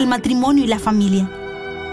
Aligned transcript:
el 0.00 0.06
matrimonio 0.06 0.64
y 0.64 0.66
la 0.66 0.78
familia. 0.78 1.30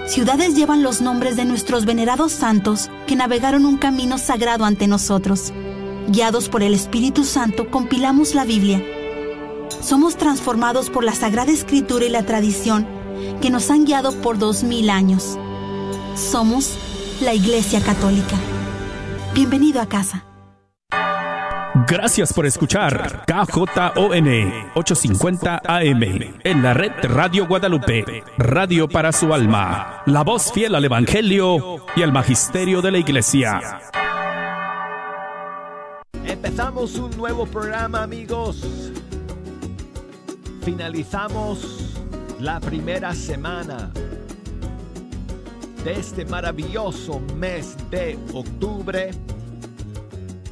Ciudades 0.08 0.56
llevan 0.56 0.82
los 0.82 1.02
nombres 1.02 1.36
de 1.36 1.44
nuestros 1.44 1.86
venerados 1.86 2.32
santos 2.32 2.90
que 3.06 3.18
navegaron 3.18 3.66
un 3.66 3.78
camino 3.78 4.18
sagrado 4.18 4.64
ante 4.64 4.88
nosotros. 4.88 5.52
Guiados 6.08 6.48
por 6.48 6.64
el 6.64 6.74
Espíritu 6.74 7.26
Santo, 7.26 7.70
compilamos 7.70 8.34
la 8.34 8.46
Biblia. 8.46 8.82
Somos 9.82 10.16
transformados 10.16 10.90
por 10.90 11.04
la 11.04 11.14
Sagrada 11.14 11.52
Escritura 11.52 12.06
y 12.06 12.10
la 12.10 12.26
tradición 12.26 12.88
que 13.42 13.50
nos 13.50 13.70
han 13.70 13.84
guiado 13.84 14.14
por 14.22 14.38
dos 14.38 14.64
mil 14.64 14.90
años. 14.90 15.38
Somos 16.16 16.78
la 17.20 17.34
Iglesia 17.34 17.82
Católica. 17.82 18.38
Bienvenido 19.34 19.82
a 19.82 19.88
casa. 19.88 20.24
Gracias 21.86 22.34
por 22.34 22.46
escuchar 22.46 23.26
KJON 23.28 24.28
850 24.74 25.62
AM 25.64 26.04
en 26.44 26.64
la 26.64 26.74
red 26.74 26.92
Radio 27.04 27.46
Guadalupe, 27.46 28.24
radio 28.38 28.88
para 28.88 29.12
su 29.12 29.32
alma, 29.34 30.02
la 30.06 30.24
voz 30.24 30.52
fiel 30.52 30.74
al 30.76 30.86
Evangelio 30.86 31.86
y 31.96 32.02
al 32.02 32.12
Magisterio 32.12 32.82
de 32.82 32.92
la 32.92 32.98
Iglesia. 32.98 33.82
Empezamos 36.26 36.96
un 36.96 37.16
nuevo 37.16 37.46
programa 37.46 38.04
amigos. 38.04 38.92
Finalizamos 40.64 41.94
la 42.40 42.60
primera 42.60 43.14
semana 43.14 43.92
de 45.84 45.92
este 45.92 46.26
maravilloso 46.26 47.20
mes 47.36 47.76
de 47.92 48.18
octubre 48.34 49.12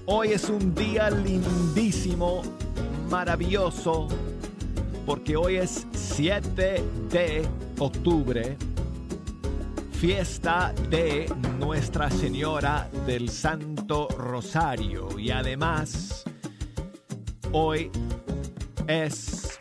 Hoy 0.08 0.34
es 0.34 0.50
un 0.50 0.76
día 0.76 1.09
lindísimo, 1.09 2.44
maravilloso, 3.09 4.08
porque 5.04 5.36
hoy 5.36 5.55
es 5.55 5.88
7 5.94 6.84
de 7.09 7.48
octubre, 7.80 8.55
fiesta 9.94 10.76
de 10.91 11.26
Nuestra 11.58 12.11
Señora 12.11 12.88
del 13.08 13.30
Santo 13.30 14.08
Rosario. 14.16 15.17
Y 15.17 15.31
además, 15.31 16.23
hoy 17.52 17.89
es 18.86 19.58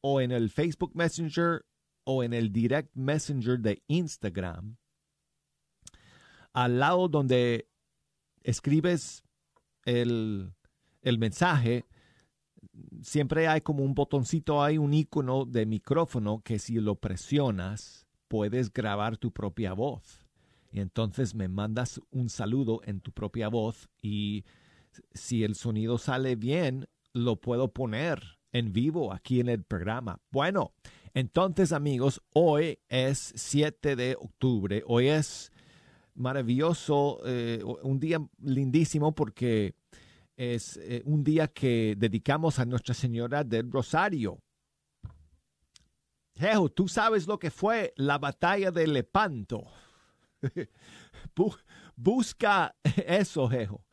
o 0.00 0.20
en 0.20 0.30
el 0.30 0.50
Facebook 0.50 0.92
Messenger 0.94 1.66
o 2.04 2.22
en 2.22 2.32
el 2.32 2.52
Direct 2.52 2.94
Messenger 2.94 3.58
de 3.58 3.82
Instagram. 3.88 4.76
Al 6.52 6.78
lado 6.78 7.08
donde 7.08 7.68
escribes 8.44 9.24
el 9.84 10.52
el 11.08 11.18
mensaje, 11.18 11.86
siempre 13.02 13.48
hay 13.48 13.60
como 13.60 13.84
un 13.84 13.94
botoncito, 13.94 14.62
hay 14.62 14.78
un 14.78 14.94
icono 14.94 15.44
de 15.44 15.66
micrófono 15.66 16.40
que 16.44 16.58
si 16.58 16.74
lo 16.74 16.96
presionas 16.96 18.06
puedes 18.28 18.72
grabar 18.72 19.16
tu 19.16 19.32
propia 19.32 19.72
voz. 19.72 20.26
Y 20.70 20.80
entonces 20.80 21.34
me 21.34 21.48
mandas 21.48 22.00
un 22.10 22.28
saludo 22.28 22.80
en 22.84 23.00
tu 23.00 23.12
propia 23.12 23.48
voz 23.48 23.88
y 24.02 24.44
si 25.14 25.44
el 25.44 25.54
sonido 25.54 25.98
sale 25.98 26.36
bien, 26.36 26.88
lo 27.12 27.36
puedo 27.36 27.72
poner 27.72 28.38
en 28.52 28.72
vivo 28.72 29.12
aquí 29.12 29.40
en 29.40 29.48
el 29.48 29.62
programa. 29.64 30.20
Bueno, 30.30 30.72
entonces 31.14 31.72
amigos, 31.72 32.22
hoy 32.34 32.78
es 32.88 33.32
7 33.34 33.96
de 33.96 34.16
octubre, 34.20 34.82
hoy 34.86 35.08
es 35.08 35.52
maravilloso, 36.14 37.20
eh, 37.24 37.62
un 37.82 37.98
día 38.00 38.20
lindísimo 38.42 39.14
porque 39.14 39.74
es 40.38 40.76
eh, 40.76 41.02
un 41.04 41.24
día 41.24 41.48
que 41.48 41.96
dedicamos 41.98 42.60
a 42.60 42.64
Nuestra 42.64 42.94
Señora 42.94 43.42
del 43.42 43.70
Rosario. 43.70 44.38
Jejo, 46.36 46.68
tú 46.68 46.86
sabes 46.86 47.26
lo 47.26 47.40
que 47.40 47.50
fue 47.50 47.92
la 47.96 48.18
batalla 48.18 48.70
de 48.70 48.86
Lepanto. 48.86 49.64
Busca 51.96 52.76
eso, 53.06 53.48
Jejo. 53.48 53.84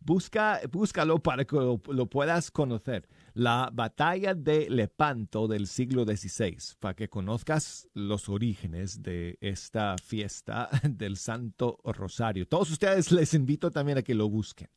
Busca, 0.00 0.60
búscalo 0.70 1.22
para 1.22 1.46
que 1.46 1.56
lo, 1.56 2.06
puedas 2.10 2.50
conocer. 2.50 3.08
La 3.32 3.70
batalla 3.72 4.34
de 4.34 4.68
Lepanto 4.68 5.48
del 5.48 5.66
siglo 5.66 6.04
XVI, 6.04 6.58
para 6.78 6.92
que 6.92 7.08
conozcas 7.08 7.88
los 7.94 8.28
orígenes 8.28 9.02
de 9.02 9.38
esta 9.40 9.96
fiesta 9.96 10.68
del 10.82 11.16
Santo 11.16 11.78
Rosario. 11.82 12.46
Todos 12.46 12.70
ustedes 12.70 13.10
les 13.10 13.32
invito 13.32 13.70
también 13.70 13.96
a 13.96 14.02
que 14.02 14.14
lo 14.14 14.28
busquen. 14.28 14.68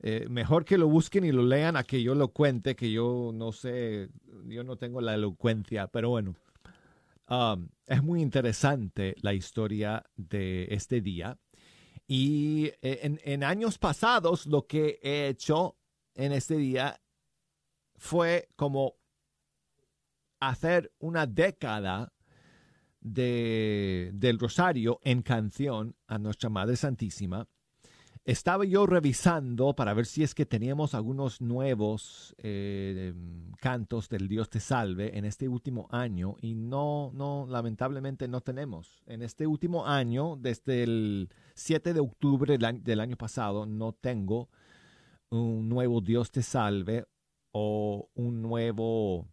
Eh, 0.00 0.26
mejor 0.28 0.64
que 0.64 0.78
lo 0.78 0.88
busquen 0.88 1.24
y 1.24 1.32
lo 1.32 1.42
lean 1.42 1.76
a 1.76 1.84
que 1.84 2.02
yo 2.02 2.14
lo 2.14 2.28
cuente, 2.28 2.76
que 2.76 2.90
yo 2.90 3.30
no 3.34 3.52
sé, 3.52 4.08
yo 4.46 4.62
no 4.62 4.76
tengo 4.76 5.00
la 5.00 5.14
elocuencia, 5.14 5.86
pero 5.86 6.10
bueno, 6.10 6.34
um, 7.28 7.68
es 7.86 8.02
muy 8.02 8.20
interesante 8.20 9.14
la 9.22 9.32
historia 9.32 10.04
de 10.16 10.68
este 10.70 11.00
día. 11.00 11.38
Y 12.06 12.66
eh, 12.82 13.00
en, 13.02 13.20
en 13.24 13.42
años 13.42 13.78
pasados 13.78 14.46
lo 14.46 14.66
que 14.66 15.00
he 15.02 15.28
hecho 15.28 15.76
en 16.14 16.32
este 16.32 16.56
día 16.56 17.00
fue 17.96 18.48
como 18.56 18.96
hacer 20.40 20.92
una 20.98 21.26
década 21.26 22.12
de, 23.00 24.10
del 24.14 24.38
rosario 24.38 25.00
en 25.02 25.22
canción 25.22 25.96
a 26.06 26.18
Nuestra 26.18 26.50
Madre 26.50 26.76
Santísima 26.76 27.48
estaba 28.26 28.64
yo 28.64 28.86
revisando 28.86 29.76
para 29.76 29.94
ver 29.94 30.04
si 30.04 30.24
es 30.24 30.34
que 30.34 30.44
teníamos 30.44 30.94
algunos 30.94 31.40
nuevos 31.40 32.34
eh, 32.38 33.14
cantos 33.60 34.08
del 34.08 34.26
Dios 34.26 34.50
te 34.50 34.58
salve 34.58 35.16
en 35.16 35.24
este 35.24 35.48
último 35.48 35.86
año 35.92 36.34
y 36.42 36.56
no, 36.56 37.12
no, 37.14 37.46
lamentablemente 37.48 38.26
no 38.26 38.40
tenemos. 38.40 39.04
En 39.06 39.22
este 39.22 39.46
último 39.46 39.86
año, 39.86 40.36
desde 40.40 40.82
el 40.82 41.28
7 41.54 41.94
de 41.94 42.00
octubre 42.00 42.58
del 42.58 43.00
año, 43.00 43.16
pasado, 43.16 43.64
no 43.64 43.92
tengo 43.92 44.48
un 45.30 45.68
nuevo 45.68 46.00
Dios 46.00 46.32
te 46.32 46.42
salve 46.42 47.06
o 47.52 48.10
un 48.14 48.42
nuevo 48.42 49.28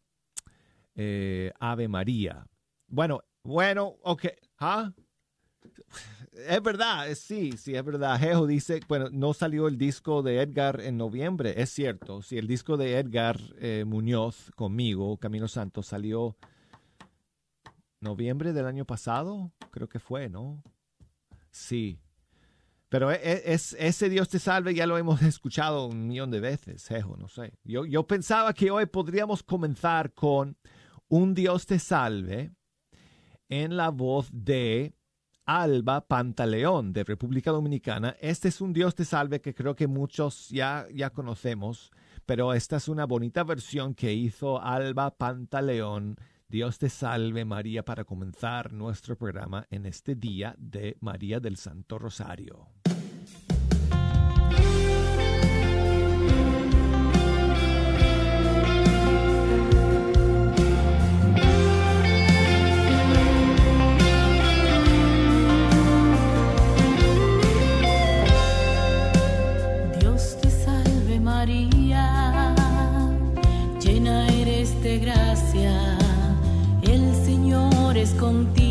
eh, 0.93 1.51
Ave 1.59 1.87
María. 1.87 2.45
Bueno, 2.87 3.21
bueno, 3.43 3.95
ok. 4.03 4.25
¿Ah? 4.59 4.93
Es 6.33 6.63
verdad, 6.63 7.13
sí, 7.15 7.53
sí, 7.57 7.75
es 7.75 7.85
verdad. 7.85 8.19
Jejo 8.19 8.47
dice, 8.47 8.79
bueno, 8.87 9.09
no 9.11 9.33
salió 9.33 9.67
el 9.67 9.77
disco 9.77 10.23
de 10.23 10.41
Edgar 10.41 10.81
en 10.81 10.97
noviembre, 10.97 11.61
es 11.61 11.69
cierto. 11.69 12.21
Sí, 12.21 12.37
el 12.37 12.47
disco 12.47 12.75
de 12.75 12.97
Edgar 12.97 13.39
eh, 13.59 13.83
Muñoz 13.85 14.51
conmigo, 14.55 15.17
Camino 15.17 15.47
Santo, 15.47 15.83
salió 15.83 16.35
noviembre 17.99 18.51
del 18.51 18.65
año 18.65 18.85
pasado, 18.85 19.51
creo 19.71 19.87
que 19.87 19.99
fue, 19.99 20.29
¿no? 20.29 20.61
Sí. 21.51 21.99
Pero 22.89 23.11
e, 23.11 23.15
e, 23.15 23.53
es, 23.53 23.75
ese 23.79 24.09
Dios 24.09 24.29
te 24.29 24.39
salve 24.39 24.75
ya 24.75 24.85
lo 24.85 24.97
hemos 24.97 25.21
escuchado 25.23 25.85
un 25.85 26.07
millón 26.07 26.31
de 26.31 26.39
veces, 26.39 26.87
Jejo, 26.87 27.15
no 27.15 27.27
sé. 27.27 27.53
Yo, 27.63 27.85
yo 27.85 28.05
pensaba 28.07 28.53
que 28.53 28.71
hoy 28.71 28.87
podríamos 28.87 29.43
comenzar 29.43 30.13
con 30.13 30.57
un 31.07 31.33
Dios 31.33 31.65
te 31.65 31.77
salve 31.79 32.51
en 33.49 33.77
la 33.77 33.89
voz 33.89 34.29
de 34.31 34.95
Alba 35.45 36.07
Pantaleón 36.07 36.93
de 36.93 37.03
República 37.03 37.51
Dominicana. 37.51 38.15
Este 38.21 38.47
es 38.47 38.61
un 38.61 38.73
Dios 38.73 38.95
te 38.95 39.05
salve 39.05 39.41
que 39.41 39.53
creo 39.53 39.75
que 39.75 39.87
muchos 39.87 40.49
ya, 40.49 40.87
ya 40.93 41.09
conocemos, 41.09 41.91
pero 42.25 42.53
esta 42.53 42.77
es 42.77 42.87
una 42.87 43.05
bonita 43.05 43.43
versión 43.43 43.93
que 43.93 44.13
hizo 44.13 44.61
Alba 44.61 45.17
Pantaleón. 45.17 46.17
Dios 46.47 46.77
te 46.77 46.89
salve 46.89 47.45
María 47.45 47.83
para 47.83 48.05
comenzar 48.05 48.73
nuestro 48.73 49.17
programa 49.17 49.65
en 49.71 49.85
este 49.85 50.15
día 50.15 50.55
de 50.57 50.97
María 51.01 51.39
del 51.39 51.57
Santo 51.57 51.97
Rosario. 51.97 52.67
contigo. 78.33 78.62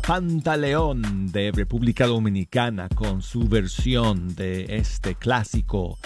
Pantaleón 0.00 1.30
de 1.32 1.52
República 1.52 2.06
Dominicana 2.06 2.88
con 2.88 3.22
su 3.22 3.48
versión 3.48 4.34
de 4.34 4.76
este 4.76 5.14
clásico 5.14 5.98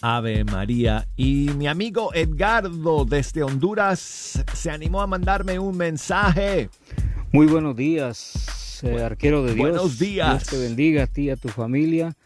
Ave 0.00 0.44
María. 0.44 1.06
Y 1.16 1.50
mi 1.56 1.66
amigo 1.66 2.12
Edgardo 2.14 3.04
desde 3.04 3.42
Honduras 3.42 4.44
se 4.54 4.70
animó 4.70 5.02
a 5.02 5.06
mandarme 5.06 5.58
un 5.58 5.76
mensaje. 5.76 6.70
Muy 7.32 7.46
buenos 7.46 7.76
días, 7.76 8.80
eh, 8.82 9.02
arquero 9.02 9.42
de 9.42 9.54
Dios. 9.54 9.68
Buenos 9.68 9.98
días. 9.98 10.30
Dios 10.30 10.46
te 10.48 10.58
bendiga 10.58 11.04
a 11.04 11.06
ti 11.06 11.22
y 11.22 11.30
a 11.30 11.36
tu 11.36 11.48
familia. 11.48 12.16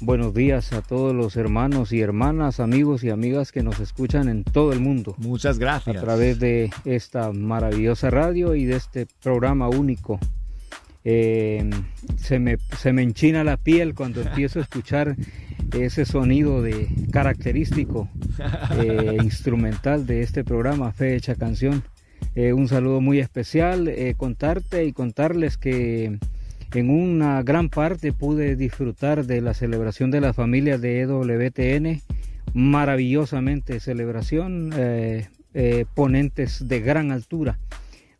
Buenos 0.00 0.34
días 0.34 0.72
a 0.72 0.82
todos 0.82 1.14
los 1.14 1.36
hermanos 1.36 1.92
y 1.92 2.00
hermanas, 2.00 2.60
amigos 2.60 3.04
y 3.04 3.10
amigas 3.10 3.52
que 3.52 3.62
nos 3.62 3.80
escuchan 3.80 4.28
en 4.28 4.44
todo 4.44 4.72
el 4.72 4.80
mundo. 4.80 5.14
Muchas 5.18 5.58
gracias. 5.58 5.96
A 5.96 6.00
través 6.00 6.38
de 6.38 6.70
esta 6.84 7.32
maravillosa 7.32 8.10
radio 8.10 8.54
y 8.54 8.64
de 8.64 8.76
este 8.76 9.06
programa 9.22 9.68
único. 9.68 10.18
Eh, 11.04 11.68
se, 12.16 12.38
me, 12.38 12.56
se 12.78 12.92
me 12.92 13.02
enchina 13.02 13.44
la 13.44 13.56
piel 13.56 13.94
cuando 13.94 14.22
empiezo 14.26 14.58
a 14.58 14.62
escuchar 14.62 15.16
ese 15.72 16.04
sonido 16.04 16.62
de 16.62 16.88
característico 17.12 18.08
eh, 18.78 19.18
instrumental 19.22 20.06
de 20.06 20.22
este 20.22 20.44
programa, 20.44 20.92
Fe 20.92 21.16
Hecha 21.16 21.34
Canción. 21.34 21.82
Eh, 22.34 22.52
un 22.52 22.68
saludo 22.68 23.00
muy 23.00 23.20
especial, 23.20 23.92
contarte 24.16 24.84
y 24.86 24.92
contarles 24.92 25.56
que 25.56 26.18
en 26.74 26.90
una 26.90 27.42
gran 27.42 27.68
parte 27.68 28.12
pude 28.12 28.56
disfrutar 28.56 29.26
de 29.26 29.40
la 29.40 29.54
celebración 29.54 30.10
de 30.10 30.20
la 30.20 30.32
familia 30.32 30.76
de 30.78 31.00
EWTN, 31.02 32.02
maravillosamente 32.52 33.80
celebración, 33.80 34.72
eh, 34.76 35.28
eh, 35.54 35.84
ponentes 35.94 36.66
de 36.66 36.80
gran 36.80 37.12
altura. 37.12 37.58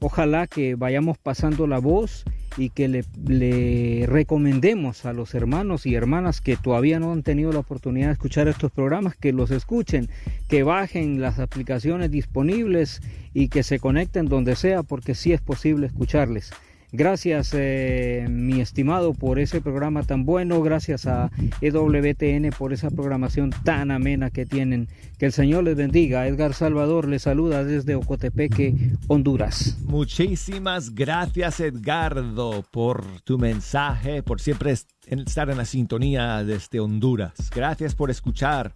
Ojalá 0.07 0.47
que 0.47 0.75
vayamos 0.75 1.17
pasando 1.17 1.67
la 1.67 1.79
voz 1.79 2.25
y 2.59 2.69
que 2.69 2.89
le, 2.89 3.07
le, 3.27 4.05
recomendemos 4.07 5.07
a 5.07 5.15
los 5.15 5.35
hermanos 5.35 5.87
y 5.87 5.95
hermanas 5.95 6.43
que 6.43 6.59
todavía 6.59 7.01
no 7.01 7.11
han 7.11 7.23
tenido 7.23 7.53
la 7.53 7.61
oportunidad 7.61 8.09
de 8.09 8.13
escuchar 8.13 8.47
estos 8.47 8.71
programas, 8.71 9.17
que 9.17 9.33
los 9.33 9.51
escuchen, 9.51 10.11
que 10.47 10.63
bajen 10.63 11.23
las 11.23 11.39
aplicaciones 11.39 12.11
disponibles 12.11 13.01
y 13.33 13.49
que 13.49 13.63
se 13.63 13.79
conecten 13.79 14.27
donde 14.27 14.57
sea, 14.57 14.83
porque 14.83 15.15
sí 15.15 15.33
es 15.33 15.41
posible 15.41 15.87
escucharles. 15.87 16.53
Gracias, 16.97 17.51
eh, 17.55 18.29
mi 18.31 18.61
estimado, 18.61 19.15
por 19.15 19.41
ese 19.41 19.61
programa 19.61 20.05
tan 20.05 20.25
bueno. 20.25 20.63
Gracias 20.63 21.09
a 21.09 21.29
EWTN 21.61 22.51
por 22.57 22.73
esa 22.73 22.89
programación 22.89 23.51
tan 23.51 23.91
amena 23.91 24.31
que 24.31 24.47
tienen. 24.47 24.87
Que 25.19 25.27
el 25.27 25.33
Señor 25.33 25.65
les 25.65 25.75
bendiga. 25.75 26.29
Edgar 26.29 26.55
Salvador 26.55 27.09
les 27.09 27.23
saluda 27.23 27.65
desde 27.65 27.97
Ocotepeque, 27.97 28.93
Honduras. 29.09 29.77
Muchísimas 29.87 30.95
gracias, 30.95 31.59
Edgardo, 31.59 32.65
por 32.71 33.05
tu 33.23 33.39
mensaje, 33.39 34.23
por 34.23 34.41
siempre 34.41 34.71
estar 34.71 35.51
en 35.51 35.57
la 35.57 35.65
sintonía 35.65 36.45
desde 36.45 36.79
Honduras. 36.79 37.51
Gracias 37.53 37.97
por 37.97 38.13
escuchar 38.13 38.73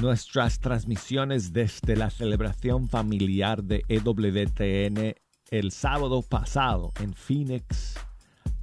nuestras 0.00 0.58
transmisiones 0.58 1.52
desde 1.52 1.94
la 1.94 2.10
celebración 2.10 2.88
familiar 2.88 3.62
de 3.62 3.84
EWTN 3.86 5.14
el 5.50 5.72
sábado 5.72 6.22
pasado 6.22 6.92
en 7.00 7.14
Phoenix, 7.14 7.94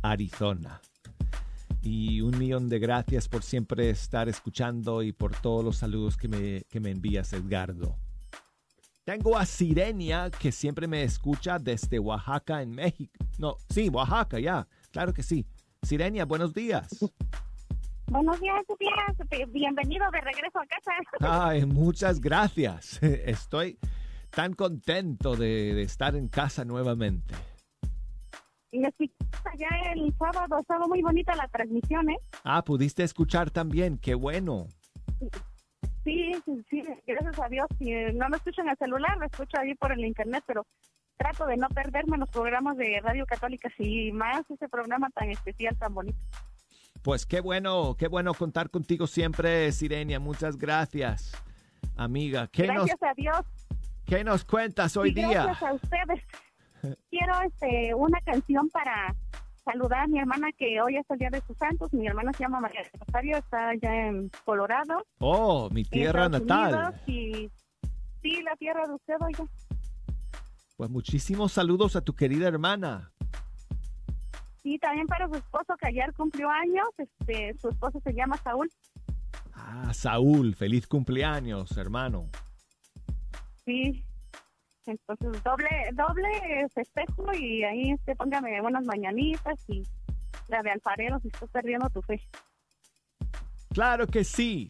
Arizona. 0.01 0.82
Y 1.82 2.22
un 2.22 2.38
millón 2.38 2.70
de 2.70 2.80
gracias 2.80 3.27
por 3.27 3.44
siempre 3.44 3.89
estar 3.89 4.27
escuchando 4.27 5.04
y 5.04 5.12
por 5.12 5.36
todos 5.36 5.63
los 5.63 5.77
saludos 5.77 6.18
que 6.18 6.27
me, 6.27 6.63
que 6.63 6.80
me 6.80 6.92
envías, 6.92 7.34
Edgardo. 7.34 7.96
Tengo 9.04 9.38
a 9.38 9.46
Sirenia, 9.46 10.32
que 10.32 10.51
siempre 10.51 10.88
me 10.88 11.04
escucha 11.04 11.60
desde 11.60 12.00
Oaxaca, 12.00 12.63
en 12.63 12.72
México. 12.72 13.13
No, 13.38 13.58
sí, 13.70 13.89
Oaxaca, 13.89 14.39
ya. 14.39 14.68
Claro 14.92 15.13
que 15.13 15.22
sí. 15.22 15.46
Sirenia, 15.84 16.25
buenos 16.25 16.54
días. 16.54 16.88
Buenos 18.08 18.39
días, 18.39 18.63
Bienvenido 19.51 20.06
de 20.12 20.22
regreso 20.22 20.60
a 20.60 20.65
casa. 20.65 20.92
Ay, 21.20 21.65
muchas 21.65 22.20
gracias. 22.20 23.01
Estoy, 23.04 23.77
tan 24.36 24.54
contento 24.54 25.36
de, 25.36 25.82
estar 25.82 26.15
en 26.15 26.27
casa 26.27 26.65
nuevamente. 26.65 27.34
Y 28.72 28.82
ya 28.82 29.70
el 29.94 30.13
sábado, 30.18 30.60
estaba 30.60 30.86
muy 30.88 31.01
bonita 31.01 31.34
la 31.36 31.48
transmisión, 31.48 32.10
¿eh? 32.10 32.18
Ah, 32.44 32.63
pudiste 32.63 33.04
escuchar 33.04 33.50
también, 33.50 33.98
qué 33.98 34.13
bueno. 34.13 34.68
Sí, 36.04 36.34
sí, 36.70 36.84
gracias 37.08 37.39
a 37.39 37.48
Dios. 37.48 37.65
Si 37.80 37.92
no 38.13 38.27
lo 38.27 38.36
escucho 38.36 38.62
en 38.62 38.70
el 38.70 38.77
celular, 38.77 39.18
lo 39.18 39.25
escucho 39.25 39.58
ahí 39.58 39.74
por 39.75 39.94
el 39.94 40.04
internet, 40.04 40.44
pero 40.46 40.68
trato 41.15 41.46
de 41.46 41.56
no 41.56 41.70
perderme 41.70 42.18
los 42.18 42.30
programas 42.30 42.75
de 42.75 43.00
Radio 43.01 43.25
Católica 43.25 43.70
y 43.80 44.12
más 44.12 44.44
ese 44.50 44.68
programa 44.68 45.10
tan 45.12 45.32
especial, 45.32 45.77
tan 45.77 45.94
bonito. 45.94 46.20
Pues 47.01 47.25
qué 47.25 47.39
bueno, 47.39 47.96
qué 47.98 48.10
bueno 48.10 48.34
contar 48.34 48.70
contigo 48.70 49.08
siempre, 49.08 49.72
Sirenia. 49.72 50.20
Muchas 50.20 50.58
gracias, 50.58 51.32
amiga. 51.96 52.50
gracias 52.51 53.01
a 53.01 53.13
Dios. 53.15 53.46
¿Qué 54.06 54.24
nos 54.24 54.46
cuentas 54.46 54.96
hoy 54.98 55.12
día? 55.12 55.46
Gracias 55.46 55.64
a 55.64 55.74
ustedes. 55.74 56.24
Quiero 57.10 57.34
este, 57.42 57.94
una 57.96 58.20
canción 58.22 58.70
para 58.70 59.16
saludar 59.64 60.02
a 60.02 60.08
mi 60.08 60.20
hermana 60.20 60.50
que 60.58 60.80
hoy 60.80 60.98
es 60.98 61.06
el 61.10 61.18
Día 61.18 61.30
de 61.32 61.42
sus 61.42 61.58
Santos. 61.58 61.92
Mi 61.92 62.06
hermana 62.06 62.32
se 62.34 62.44
llama 62.44 62.60
María 62.60 62.82
Rosario, 63.00 63.38
está 63.38 63.70
allá 63.70 64.08
en 64.08 64.30
Colorado. 64.46 65.04
Oh, 65.18 65.70
mi 65.72 65.84
tierra 65.84 66.30
natal. 66.30 66.94
y, 67.08 67.50
sí, 68.22 68.42
la 68.44 68.56
tierra 68.58 68.86
de 68.88 68.94
usted, 68.94 69.16
oiga. 69.22 69.44
Pues 70.78 70.90
muchísimos 70.92 71.54
saludos 71.54 71.96
a 71.96 72.02
tu 72.02 72.14
querida 72.14 72.48
hermana. 72.48 73.12
Sí, 74.62 74.78
también 74.78 75.08
para 75.08 75.28
su 75.28 75.36
esposo 75.36 75.76
que 75.80 75.88
ayer 75.88 76.14
cumplió 76.14 76.48
años. 76.50 76.88
Este, 76.98 77.58
su 77.60 77.70
esposo 77.70 78.00
se 78.04 78.14
llama 78.14 78.38
Saúl. 78.38 78.70
Ah, 79.54 79.92
Saúl, 79.94 80.54
feliz 80.54 80.86
cumpleaños, 80.86 81.76
hermano. 81.78 82.30
Sí. 83.66 84.04
Entonces, 84.86 85.44
doble, 85.44 85.70
doble 85.94 86.68
festejo 86.74 87.34
y 87.34 87.64
ahí 87.64 87.92
este, 87.92 88.16
póngame 88.16 88.62
buenas 88.62 88.86
mañanitas 88.86 89.60
y 89.68 89.84
la 90.48 90.62
de 90.62 90.72
alfarero 90.72 91.20
si 91.20 91.30
estás 91.30 91.50
perdiendo 91.50 91.90
tu 91.90 92.02
fe. 92.04 92.22
Claro 93.74 94.06
que 94.06 94.24
sí. 94.24 94.70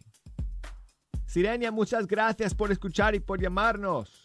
Sirenia, 1.26 1.72
muchas 1.72 2.08
gracias 2.08 2.56
por 2.56 2.72
escuchar 2.72 3.14
y 3.14 3.20
por 3.20 3.42
llamarnos. 3.42 4.24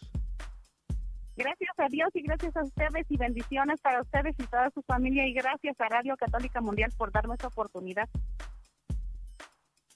Gracias 1.35 1.71
a 1.77 1.87
Dios 1.89 2.09
y 2.13 2.21
gracias 2.21 2.55
a 2.55 2.63
ustedes 2.63 3.05
y 3.09 3.17
bendiciones 3.17 3.81
para 3.81 4.01
ustedes 4.01 4.35
y 4.37 4.43
toda 4.43 4.69
su 4.71 4.81
familia 4.83 5.27
y 5.27 5.33
gracias 5.33 5.75
a 5.79 5.89
Radio 5.89 6.15
Católica 6.15 6.61
Mundial 6.61 6.91
por 6.97 7.11
darnos 7.11 7.35
esta 7.35 7.47
oportunidad. 7.47 8.07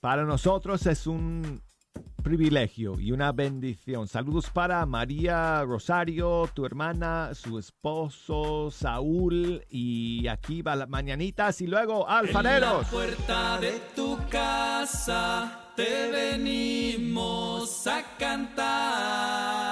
Para 0.02 0.24
nosotros 0.24 0.86
es 0.88 1.08
un 1.08 1.62
privilegio 2.26 3.00
y 3.00 3.12
una 3.12 3.32
bendición. 3.32 4.08
Saludos 4.08 4.50
para 4.50 4.84
María 4.88 5.64
Rosario, 5.64 6.50
tu 6.56 6.66
hermana, 6.66 7.30
su 7.36 7.60
esposo 7.60 8.72
Saúl 8.72 9.64
y 9.70 10.28
aquí 10.28 10.64
va 10.64 10.76
las 10.76 10.90
mañanitas 10.90 11.62
y 11.62 11.68
luego 11.68 12.10
alfareros. 12.10 12.72
En 12.72 12.82
la 12.82 12.90
puerta 12.90 13.60
de 13.60 13.80
tu 13.96 14.18
casa 14.28 15.72
te 15.76 16.10
venimos 16.10 17.86
a 17.86 18.04
cantar. 18.18 19.65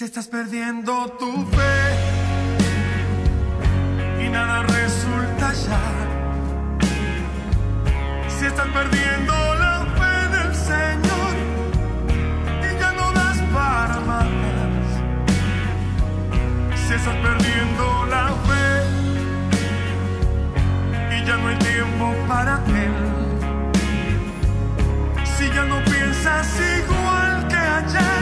Si 0.00 0.06
estás 0.06 0.28
perdiendo 0.28 0.92
tu 1.18 1.30
fe 1.54 1.76
y 4.24 4.30
nada 4.30 4.62
resulta 4.62 5.52
ya. 5.52 5.78
Si 8.26 8.46
estás 8.46 8.68
perdiendo 8.68 9.34
la 9.56 9.84
fe 9.98 10.28
del 10.36 10.54
Señor 10.54 11.32
y 12.66 12.80
ya 12.80 12.92
no 12.92 13.12
das 13.12 13.38
para 13.52 14.00
más. 14.00 14.26
Si 16.76 16.94
estás 16.94 17.16
perdiendo 17.16 18.06
la 18.06 18.28
fe 18.48 18.68
y 21.14 21.24
ya 21.26 21.36
no 21.36 21.48
hay 21.48 21.58
tiempo 21.58 22.14
para 22.26 22.54
Él. 22.68 22.94
Si 25.36 25.44
ya 25.50 25.64
no 25.66 25.84
piensas 25.84 26.48
igual 26.78 27.48
que 27.48 27.56
ayer. 27.56 28.19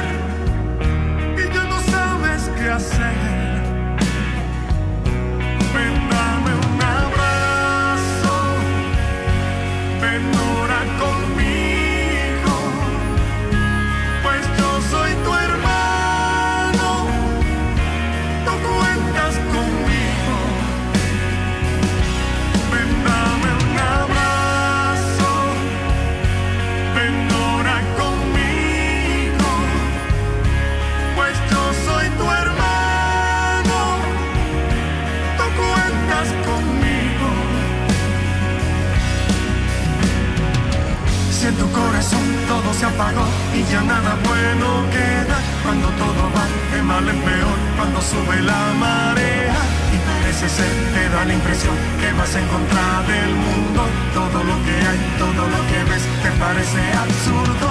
Se 42.79 42.87
apagó 42.87 43.27
y 43.53 43.65
ya 43.73 43.83
nada 43.83 44.15
bueno 44.23 44.87
queda 44.95 45.39
cuando 45.65 45.89
todo 45.99 46.31
va 46.31 46.47
de 46.73 46.81
mal 46.81 47.09
en 47.09 47.19
peor, 47.27 47.59
cuando 47.77 48.01
sube 48.01 48.41
la 48.41 48.73
marea 48.79 49.59
y 49.91 49.99
parece 50.07 50.49
ser, 50.49 50.73
te 50.95 51.09
da 51.09 51.25
la 51.25 51.35
impresión 51.35 51.75
que 51.99 52.13
vas 52.13 52.33
en 52.37 52.47
contra 52.47 53.03
del 53.03 53.35
mundo. 53.35 53.83
Todo 54.15 54.39
lo 54.45 54.57
que 54.63 54.77
hay, 54.89 55.01
todo 55.19 55.43
lo 55.55 55.61
que 55.67 55.79
ves 55.91 56.05
te 56.23 56.31
parece 56.39 56.81
absurdo. 56.95 57.69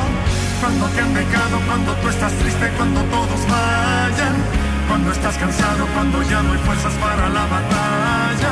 Cuando 0.59 0.85
te 0.87 0.99
han 0.99 1.13
dejado, 1.13 1.55
cuando 1.65 1.93
tú 2.01 2.09
estás 2.09 2.33
triste, 2.33 2.67
cuando 2.75 2.99
todos 3.03 3.39
vayan, 3.47 4.35
cuando 4.89 5.11
estás 5.13 5.37
cansado, 5.37 5.87
cuando 5.95 6.21
ya 6.23 6.41
no 6.43 6.51
hay 6.51 6.59
fuerzas 6.67 6.93
para 6.95 7.29
la 7.29 7.45
batalla. 7.47 8.51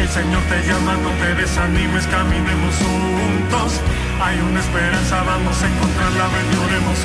El 0.00 0.08
Señor 0.08 0.42
te 0.50 0.58
llama, 0.66 0.94
no 1.04 1.10
te 1.22 1.34
desanimes, 1.40 2.04
caminemos 2.08 2.74
juntos. 2.82 3.80
Hay 4.24 4.40
una 4.40 4.58
esperanza, 4.58 5.22
vamos 5.22 5.62
a 5.62 5.68
encontrarla, 5.68 6.28
ven, 6.28 6.50
lloremos 6.56 6.98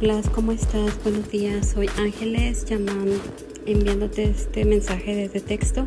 juntos. 0.00 0.30
¿cómo 0.34 0.52
estás? 0.52 1.02
Buenos 1.02 1.28
días, 1.30 1.70
soy 1.74 1.88
Ángeles 1.98 2.64
llamando, 2.64 3.16
enviándote 3.66 4.24
este 4.24 4.64
mensaje 4.64 5.14
desde 5.14 5.40
texto 5.40 5.84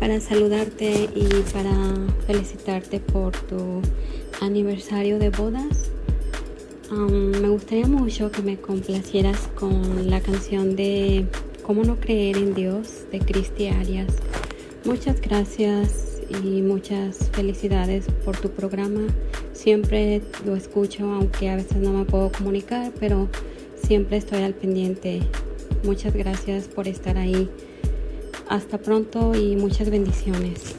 para 0.00 0.20
saludarte 0.20 1.10
y 1.14 1.28
para 1.52 1.72
felicitarte 2.26 3.00
por 3.00 3.36
tu 3.36 3.82
aniversario 4.40 5.18
de 5.18 5.30
bodas. 5.30 5.90
me 6.90 7.48
gustaría 7.48 7.86
mucho 7.86 8.30
que 8.30 8.42
me 8.42 8.56
complacieras 8.56 9.48
con 9.54 10.08
la 10.08 10.20
canción 10.20 10.76
de 10.76 11.26
Cómo 11.62 11.82
no 11.84 11.96
creer 11.96 12.36
en 12.36 12.54
Dios 12.54 13.04
de 13.10 13.20
Cristi 13.20 13.68
Arias. 13.68 14.12
Muchas 14.84 15.20
gracias 15.20 16.20
y 16.42 16.62
muchas 16.62 17.30
felicidades 17.32 18.06
por 18.24 18.36
tu 18.36 18.50
programa. 18.50 19.06
Siempre 19.64 20.20
lo 20.44 20.56
escucho, 20.56 21.10
aunque 21.10 21.48
a 21.48 21.56
veces 21.56 21.78
no 21.78 21.90
me 21.90 22.04
puedo 22.04 22.30
comunicar, 22.30 22.92
pero 23.00 23.30
siempre 23.82 24.18
estoy 24.18 24.42
al 24.42 24.52
pendiente. 24.52 25.22
Muchas 25.84 26.12
gracias 26.12 26.68
por 26.68 26.86
estar 26.86 27.16
ahí. 27.16 27.50
Hasta 28.50 28.76
pronto 28.76 29.34
y 29.34 29.56
muchas 29.56 29.88
bendiciones. 29.88 30.76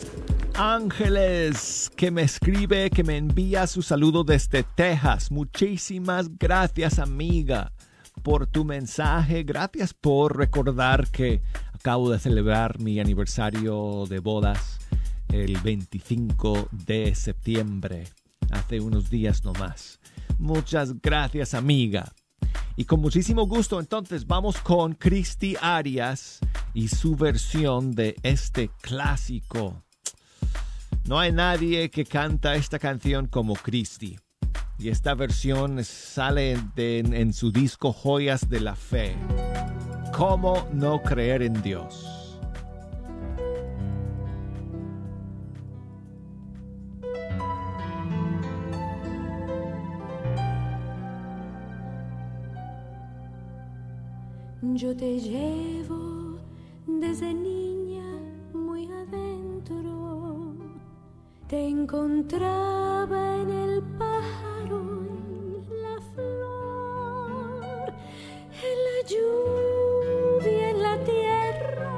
Ángeles, 0.53 1.91
que 1.95 2.11
me 2.11 2.21
escribe, 2.21 2.91
que 2.91 3.03
me 3.03 3.17
envía 3.17 3.65
su 3.65 3.81
saludo 3.81 4.23
desde 4.23 4.61
Texas. 4.61 5.31
Muchísimas 5.31 6.37
gracias, 6.37 6.99
amiga, 6.99 7.71
por 8.21 8.45
tu 8.45 8.65
mensaje. 8.65 9.41
Gracias 9.41 9.95
por 9.95 10.37
recordar 10.37 11.07
que 11.09 11.41
acabo 11.73 12.11
de 12.11 12.19
celebrar 12.19 12.79
mi 12.79 12.99
aniversario 12.99 14.03
de 14.07 14.19
bodas 14.19 14.77
el 15.29 15.57
25 15.57 16.69
de 16.71 17.15
septiembre, 17.15 18.03
hace 18.51 18.79
unos 18.79 19.09
días 19.09 19.43
nomás. 19.43 19.99
Muchas 20.37 20.99
gracias 21.01 21.53
amiga. 21.53 22.13
Y 22.75 22.85
con 22.85 22.99
muchísimo 22.99 23.47
gusto 23.47 23.79
entonces 23.79 24.27
vamos 24.27 24.57
con 24.57 24.93
Cristi 24.93 25.55
Arias 25.61 26.39
y 26.73 26.89
su 26.89 27.15
versión 27.15 27.93
de 27.93 28.15
este 28.23 28.69
clásico. 28.81 29.83
No 31.07 31.19
hay 31.19 31.31
nadie 31.31 31.89
que 31.89 32.03
canta 32.03 32.55
esta 32.55 32.79
canción 32.79 33.27
como 33.27 33.53
Cristi. 33.53 34.17
Y 34.77 34.89
esta 34.89 35.13
versión 35.13 35.83
sale 35.85 36.57
en 36.75 37.31
su 37.31 37.51
disco 37.51 37.93
Joyas 37.93 38.49
de 38.49 38.59
la 38.59 38.75
Fe. 38.75 39.15
¿Cómo 40.11 40.67
no 40.73 41.01
creer 41.01 41.43
en 41.43 41.61
Dios? 41.61 42.14
Yo 54.73 54.95
te 54.95 55.19
llevo 55.19 56.37
desde 56.85 57.33
niña 57.33 58.03
muy 58.51 58.89
adentro. 58.91 60.55
Te 61.47 61.67
encontraba 61.67 63.37
en 63.37 63.49
el 63.51 63.83
pájaro, 63.97 64.81
en 65.69 65.81
la 65.81 66.01
flor, 66.13 67.93
en 68.69 68.77
la 68.87 68.97
lluvia, 69.07 70.69
en 70.71 70.81
la 70.81 71.03
tierra 71.03 71.93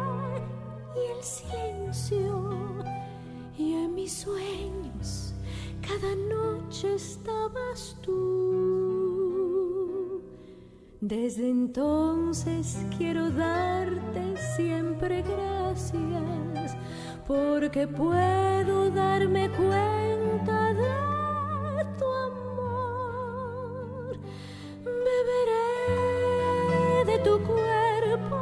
y 0.96 1.18
el 1.18 1.24
silencio. 1.24 2.84
Y 3.58 3.74
en 3.74 3.96
mis 3.96 4.12
sueños 4.14 5.34
cada 5.82 6.16
noche 6.16 6.94
estabas 6.94 7.96
tú. 8.02 8.47
Desde 11.08 11.50
entonces 11.50 12.86
quiero 12.98 13.32
darte 13.32 14.36
siempre 14.58 15.24
gracias 15.24 16.76
porque 17.26 17.88
puedo 17.88 18.92
darme 18.92 19.50
cuenta 19.52 20.74
de 20.74 21.86
tu 21.98 22.06
amor. 22.28 24.18
Beberé 24.84 25.86
de 27.06 27.20
tu 27.20 27.40
cuerpo 27.42 28.40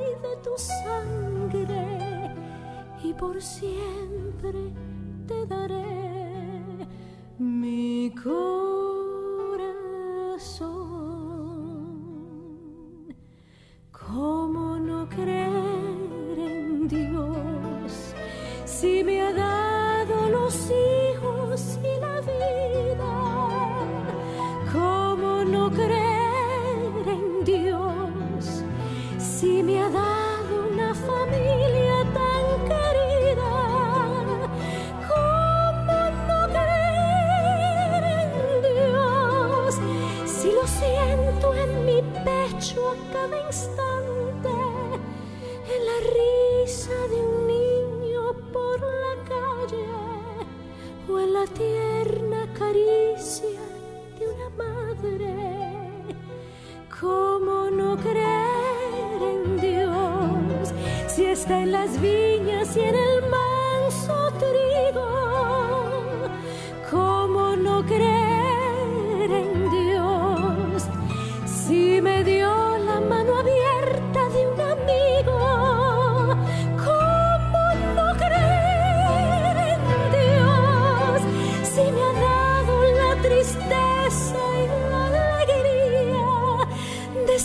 y 0.00 0.06
de 0.26 0.36
tu 0.42 0.56
sangre 0.56 2.32
y 3.04 3.12
por 3.12 3.42
siempre 3.42 4.72
te 5.28 5.44
daré 5.44 6.88
mi 7.38 8.10
corazón. 8.14 8.65
Creer 67.86 69.30
en 69.30 69.70
Dios 69.70 70.82
si 71.44 72.00
me 72.00 72.24
dio 72.24 72.78
la 72.78 73.00
mano 73.00 73.38
abierta 73.38 74.28
de 74.28 74.46
un 74.48 74.60
amigo? 74.60 75.66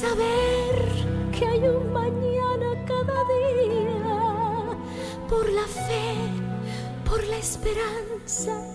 saber 0.02 0.76
que 1.32 1.46
hay 1.46 1.60
un 1.68 1.92
mañana 1.94 2.70
cada 2.88 3.18
día 3.34 4.78
por 5.30 5.48
la 5.52 5.68
fe, 5.68 6.16
por 7.06 7.24
la 7.26 7.38
esperanza 7.38 8.71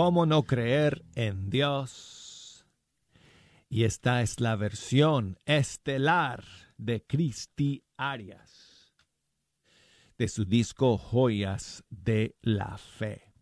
¿Cómo 0.00 0.26
no 0.26 0.44
creer 0.44 1.04
en 1.16 1.50
Dios? 1.50 2.64
Y 3.68 3.82
esta 3.82 4.22
es 4.22 4.38
la 4.38 4.54
versión 4.54 5.38
estelar 5.44 6.44
de 6.76 7.04
Cristi 7.04 7.82
Arias, 7.96 8.94
de 10.16 10.28
su 10.28 10.44
disco 10.44 10.98
Joyas 10.98 11.82
de 11.90 12.36
la 12.42 12.78
Fe. 12.78 13.34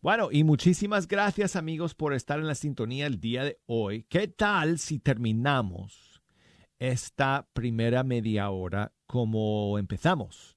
Bueno, 0.00 0.30
y 0.32 0.44
muchísimas 0.44 1.06
gracias 1.06 1.54
amigos 1.54 1.94
por 1.94 2.14
estar 2.14 2.38
en 2.38 2.46
la 2.46 2.54
sintonía 2.54 3.06
el 3.06 3.20
día 3.20 3.44
de 3.44 3.60
hoy. 3.66 4.04
¿Qué 4.04 4.28
tal 4.28 4.78
si 4.78 4.98
terminamos 4.98 6.22
esta 6.78 7.50
primera 7.52 8.02
media 8.02 8.48
hora 8.48 8.94
como 9.06 9.78
empezamos? 9.78 10.56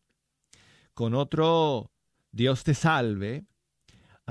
Con 0.94 1.14
otro 1.14 1.92
Dios 2.32 2.64
te 2.64 2.74
salve 2.74 3.51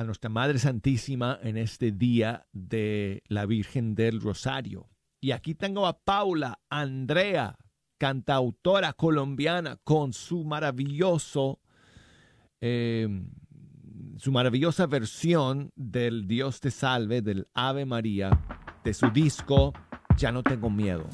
nuestra 0.05 0.31
Madre 0.31 0.59
Santísima 0.59 1.39
en 1.43 1.57
este 1.57 1.93
día 1.93 2.47
de 2.53 3.23
la 3.29 3.47
Virgen 3.47 3.95
del 3.95 4.21
Rosario. 4.21 4.89
Y 5.21 5.33
aquí 5.33 5.55
tengo 5.55 5.87
a 5.87 5.99
Paula 5.99 6.61
Andrea, 6.71 7.59
cantautora 7.99 8.93
colombiana, 8.95 9.79
con 9.85 10.13
su 10.13 10.45
maravilloso, 10.45 11.61
eh, 12.61 13.09
su 14.17 14.33
maravillosa 14.33 14.87
versión 14.87 15.73
del 15.77 16.27
Dios 16.27 16.61
te 16.61 16.71
salve, 16.71 17.21
del 17.21 17.49
Ave 17.53 17.85
María, 17.85 18.31
de 18.85 18.95
su 18.95 19.11
disco 19.11 19.73
Ya 20.17 20.33
no 20.33 20.43
tengo 20.43 20.71
miedo. 20.71 21.07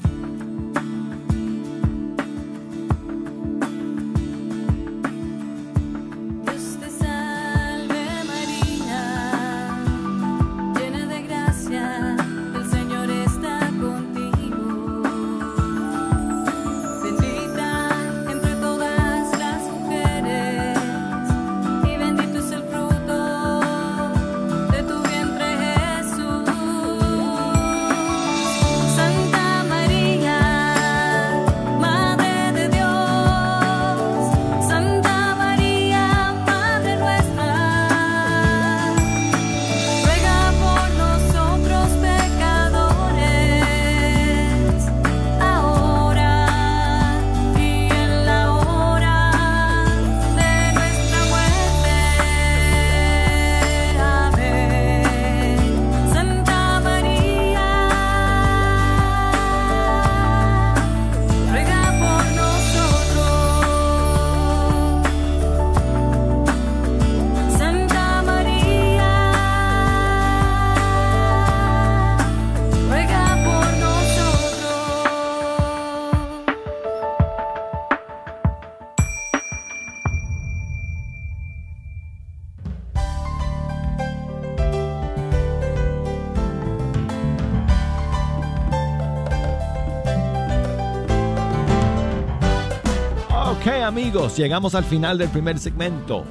Llegamos 94.25 94.73
al 94.73 94.83
final 94.83 95.17
del 95.17 95.29
primer 95.29 95.59
segmento. 95.59 96.23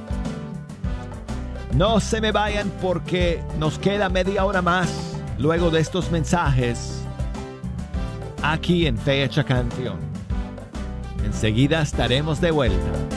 No 1.73 1.99
se 1.99 2.19
me 2.19 2.31
vayan 2.31 2.71
porque 2.81 3.41
nos 3.59 3.79
queda 3.79 4.09
media 4.09 4.43
hora 4.45 4.61
más 4.61 5.15
luego 5.37 5.69
de 5.69 5.79
estos 5.79 6.11
mensajes 6.11 7.01
aquí 8.43 8.87
en 8.87 8.97
Fecha 8.97 9.43
Canción. 9.43 9.99
Enseguida 11.23 11.81
estaremos 11.81 12.41
de 12.41 12.51
vuelta. 12.51 13.16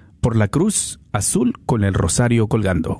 por 0.21 0.35
la 0.35 0.47
cruz 0.47 0.99
azul 1.11 1.53
con 1.65 1.83
el 1.83 1.93
rosario 1.93 2.47
colgando. 2.47 2.99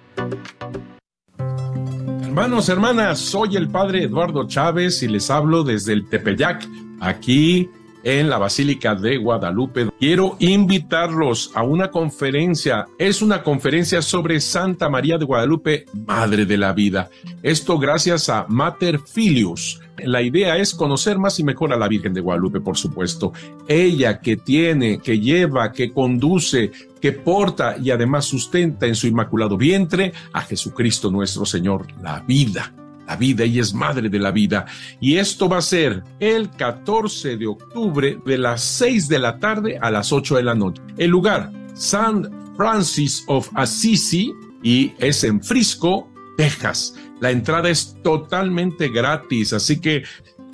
Hermanos, 2.31 2.69
hermanas, 2.69 3.19
soy 3.19 3.57
el 3.57 3.67
padre 3.67 4.05
Eduardo 4.05 4.47
Chávez 4.47 5.03
y 5.03 5.09
les 5.09 5.29
hablo 5.29 5.65
desde 5.65 5.91
el 5.91 6.07
Tepeyac, 6.07 6.65
aquí 7.01 7.69
en 8.05 8.29
la 8.29 8.37
Basílica 8.37 8.95
de 8.95 9.17
Guadalupe. 9.17 9.89
Quiero 9.99 10.37
invitarlos 10.39 11.51
a 11.55 11.63
una 11.63 11.91
conferencia. 11.91 12.85
Es 12.97 13.21
una 13.21 13.43
conferencia 13.43 14.01
sobre 14.01 14.39
Santa 14.39 14.87
María 14.87 15.17
de 15.17 15.25
Guadalupe, 15.25 15.85
Madre 16.07 16.45
de 16.45 16.55
la 16.55 16.71
Vida. 16.71 17.09
Esto 17.43 17.77
gracias 17.77 18.29
a 18.29 18.45
Mater 18.47 18.99
Filius. 18.99 19.81
La 20.05 20.21
idea 20.21 20.57
es 20.57 20.73
conocer 20.73 21.17
más 21.17 21.39
y 21.39 21.43
mejor 21.43 21.73
a 21.73 21.77
la 21.77 21.87
Virgen 21.87 22.13
de 22.13 22.21
Guadalupe, 22.21 22.61
por 22.61 22.77
supuesto. 22.77 23.33
Ella 23.67 24.19
que 24.19 24.37
tiene, 24.37 24.99
que 24.99 25.19
lleva, 25.19 25.71
que 25.71 25.91
conduce, 25.91 26.71
que 26.99 27.11
porta 27.11 27.75
y 27.81 27.91
además 27.91 28.25
sustenta 28.25 28.85
en 28.85 28.95
su 28.95 29.07
inmaculado 29.07 29.57
vientre 29.57 30.13
a 30.33 30.41
Jesucristo 30.41 31.09
nuestro 31.11 31.45
Señor, 31.45 31.87
la 32.01 32.19
vida 32.21 32.73
la 33.11 33.17
vida, 33.17 33.43
ella 33.43 33.61
es 33.61 33.73
madre 33.73 34.07
de 34.07 34.19
la 34.19 34.31
vida. 34.31 34.65
Y 35.01 35.17
esto 35.17 35.49
va 35.49 35.57
a 35.57 35.61
ser 35.61 36.01
el 36.21 36.49
14 36.49 37.35
de 37.35 37.45
octubre 37.45 38.17
de 38.25 38.37
las 38.37 38.63
6 38.63 39.09
de 39.09 39.19
la 39.19 39.37
tarde 39.37 39.77
a 39.81 39.91
las 39.91 40.13
8 40.13 40.37
de 40.37 40.43
la 40.43 40.55
noche. 40.55 40.81
El 40.97 41.09
lugar, 41.09 41.51
San 41.73 42.55
Francis 42.55 43.25
of 43.27 43.49
Assisi, 43.55 44.31
y 44.63 44.93
es 44.97 45.25
en 45.25 45.43
Frisco, 45.43 46.09
Texas. 46.37 46.95
La 47.21 47.31
entrada 47.31 47.69
es 47.69 47.95
totalmente 48.03 48.89
gratis, 48.89 49.53
así 49.53 49.79
que 49.79 50.03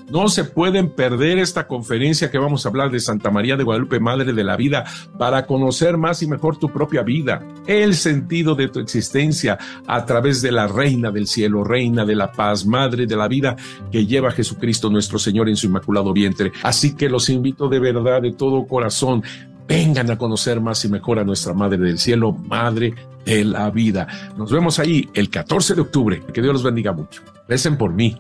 no 0.10 0.30
se 0.30 0.46
pueden 0.46 0.90
perder 0.90 1.38
esta 1.38 1.68
conferencia 1.68 2.32
que 2.32 2.38
vamos 2.38 2.66
a 2.66 2.70
hablar 2.70 2.92
de 2.92 3.00
Santa 3.00 3.30
María 3.30 3.58
de 3.58 3.64
Guadalupe, 3.64 4.00
Madre 4.00 4.32
de 4.32 4.44
la 4.44 4.56
Vida, 4.56 4.86
para 5.18 5.46
conocer 5.46 5.98
más 5.98 6.22
y 6.24 6.28
mejor 6.28 6.58
tu 6.58 6.70
propia 6.70 7.04
vida, 7.04 7.46
el 7.68 7.94
sentido 7.94 8.56
de 8.56 8.70
tu 8.70 8.80
existencia 8.80 9.58
a 9.86 10.06
través 10.06 10.42
de 10.42 10.52
la 10.52 10.68
Reina 10.68 11.12
del 11.12 11.28
Cielo, 11.28 11.64
Reina 11.64 12.06
de 12.06 12.16
la 12.16 12.32
Paz, 12.32 12.66
Madre 12.66 13.06
de 13.06 13.16
la 13.16 13.28
Vida, 13.28 13.56
que 13.92 14.06
lleva 14.06 14.32
Jesucristo 14.32 14.90
nuestro 14.90 15.20
Señor 15.20 15.50
en 15.50 15.58
su 15.58 15.68
inmaculado 15.68 16.14
vientre. 16.14 16.52
Así 16.64 16.96
que 16.96 17.10
los 17.10 17.30
invito 17.30 17.68
de 17.68 17.80
verdad, 17.80 18.22
de 18.22 18.32
todo 18.32 18.66
corazón, 18.66 19.24
vengan 19.68 20.10
a 20.12 20.18
conocer 20.18 20.62
más 20.62 20.86
y 20.86 20.90
mejor 20.90 21.20
a 21.20 21.24
nuestra 21.24 21.54
Madre 21.54 21.78
del 21.78 22.00
Cielo, 22.00 22.32
Madre 22.32 22.96
de 23.26 23.44
la 23.44 23.70
Vida. 23.70 24.08
Nos 24.38 24.52
vemos 24.52 24.80
ahí 24.80 25.08
el 25.14 25.30
14 25.30 25.76
de 25.76 25.82
octubre. 25.82 26.24
Que 26.34 26.42
Dios 26.42 26.54
los 26.54 26.64
bendiga 26.64 26.94
mucho. 26.94 27.22
Recen 27.48 27.78
por 27.78 27.94
mí. 27.94 28.20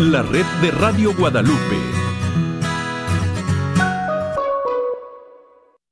la 0.00 0.22
red 0.22 0.44
de 0.60 0.70
Radio 0.70 1.14
Guadalupe. 1.14 1.76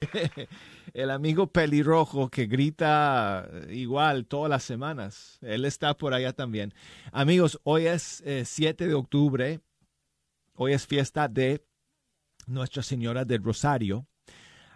El 0.94 1.10
amigo 1.10 1.46
pelirrojo 1.46 2.28
que 2.28 2.46
grita 2.46 3.48
igual 3.70 4.26
todas 4.26 4.50
las 4.50 4.62
semanas. 4.62 5.38
Él 5.40 5.64
está 5.64 5.94
por 5.94 6.12
allá 6.12 6.32
también. 6.34 6.74
Amigos, 7.12 7.58
hoy 7.64 7.86
es 7.86 8.22
7 8.44 8.86
de 8.86 8.94
octubre. 8.94 9.60
Hoy 10.64 10.74
es 10.74 10.86
fiesta 10.86 11.26
de 11.26 11.66
Nuestra 12.46 12.84
Señora 12.84 13.24
del 13.24 13.42
Rosario. 13.42 14.06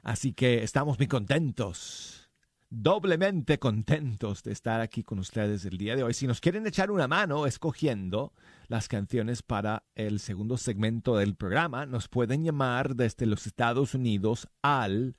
Así 0.02 0.32
que 0.32 0.64
estamos 0.64 0.98
muy 0.98 1.06
contentos 1.06 2.28
doblemente 2.68 3.60
contentos 3.60 4.42
de 4.42 4.50
estar 4.50 4.80
aquí 4.80 5.04
con 5.04 5.20
ustedes 5.20 5.64
el 5.64 5.78
día 5.78 5.94
de 5.94 6.02
hoy. 6.02 6.12
Si 6.12 6.26
nos 6.26 6.40
quieren 6.40 6.66
echar 6.66 6.90
una 6.90 7.06
mano 7.06 7.46
escogiendo 7.46 8.32
las 8.66 8.88
canciones 8.88 9.44
para 9.44 9.84
el 9.94 10.18
segundo 10.18 10.56
segmento 10.56 11.18
del 11.18 11.36
programa, 11.36 11.86
nos 11.86 12.08
pueden 12.08 12.42
llamar 12.42 12.96
desde 12.96 13.26
los 13.26 13.46
Estados 13.46 13.94
Unidos 13.94 14.48
al 14.62 15.14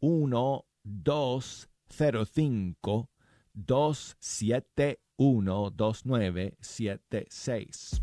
1 0.00 0.64
205 0.82 3.08
271 3.52 5.70
12976. 5.70 8.02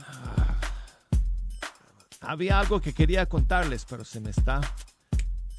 Ah, 0.00 0.60
había 2.20 2.58
algo 2.58 2.80
que 2.80 2.92
quería 2.92 3.26
contarles, 3.26 3.86
pero 3.88 4.04
se 4.04 4.20
me 4.20 4.30
está. 4.30 4.60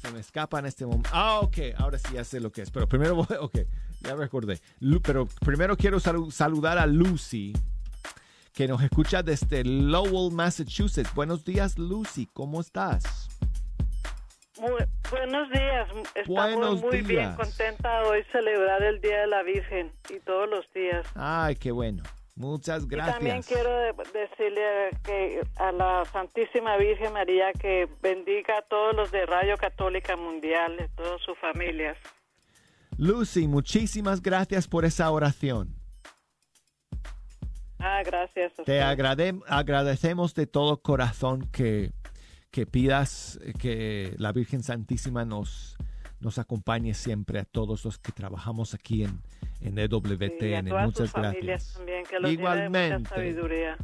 Se 0.02 0.12
me 0.12 0.20
escapa 0.20 0.58
en 0.58 0.66
este 0.66 0.84
momento. 0.84 1.08
Ah, 1.14 1.40
ok, 1.40 1.56
ahora 1.78 1.96
sí 1.96 2.12
ya 2.12 2.22
sé 2.22 2.38
lo 2.38 2.52
que 2.52 2.60
es. 2.60 2.70
Pero 2.70 2.86
primero 2.86 3.14
voy. 3.14 3.26
Ok, 3.40 3.60
ya 4.02 4.14
recordé. 4.14 4.60
Pero 5.02 5.24
primero 5.40 5.74
quiero 5.78 6.00
saludar 6.00 6.76
a 6.76 6.84
Lucy, 6.84 7.54
que 8.54 8.68
nos 8.68 8.80
escucha 8.82 9.22
desde 9.22 9.64
Lowell, 9.64 10.32
Massachusetts. 10.32 11.12
Buenos 11.14 11.44
días, 11.44 11.76
Lucy. 11.76 12.26
¿Cómo 12.32 12.60
estás? 12.60 13.28
buenos 15.10 15.50
días. 15.50 15.88
Estamos 16.14 16.80
muy 16.80 17.02
bien 17.02 17.34
contenta 17.34 18.02
hoy 18.04 18.22
celebrar 18.30 18.82
el 18.82 19.00
Día 19.00 19.22
de 19.22 19.26
la 19.26 19.42
Virgen 19.42 19.92
y 20.08 20.20
todos 20.20 20.48
los 20.48 20.64
días. 20.72 21.04
Ay, 21.16 21.56
qué 21.56 21.72
bueno. 21.72 22.04
Muchas 22.36 22.86
gracias. 22.88 23.16
también 23.16 23.42
quiero 23.42 23.70
decirle 24.12 24.90
que 25.04 25.42
a 25.56 25.72
la 25.72 26.04
Santísima 26.12 26.76
Virgen 26.76 27.12
María 27.12 27.52
que 27.52 27.88
bendiga 28.02 28.58
a 28.58 28.62
todos 28.62 28.94
los 28.94 29.10
de 29.10 29.26
Radio 29.26 29.56
Católica 29.56 30.16
Mundial, 30.16 30.78
a 30.80 30.88
todas 30.96 31.20
sus 31.22 31.36
familias. 31.38 31.96
Lucy, 32.96 33.48
muchísimas 33.48 34.22
gracias 34.22 34.68
por 34.68 34.84
esa 34.84 35.10
oración. 35.10 35.83
Ah, 37.84 38.02
gracias. 38.04 38.52
Te 38.64 38.80
agradecemos 38.80 40.34
de 40.34 40.46
todo 40.46 40.80
corazón 40.80 41.48
que 41.52 41.92
que 42.54 42.66
pidas 42.66 43.40
que 43.58 44.14
la 44.16 44.30
Virgen 44.30 44.62
Santísima 44.62 45.24
nos, 45.24 45.76
nos 46.20 46.38
acompañe 46.38 46.94
siempre 46.94 47.40
a 47.40 47.44
todos 47.44 47.84
los 47.84 47.98
que 47.98 48.12
trabajamos 48.12 48.74
aquí 48.74 49.02
en, 49.02 49.20
en 49.60 49.76
EWTN. 49.76 50.68
Muchas 50.84 51.12
gracias. 51.12 51.80
igualmente, 52.24 53.36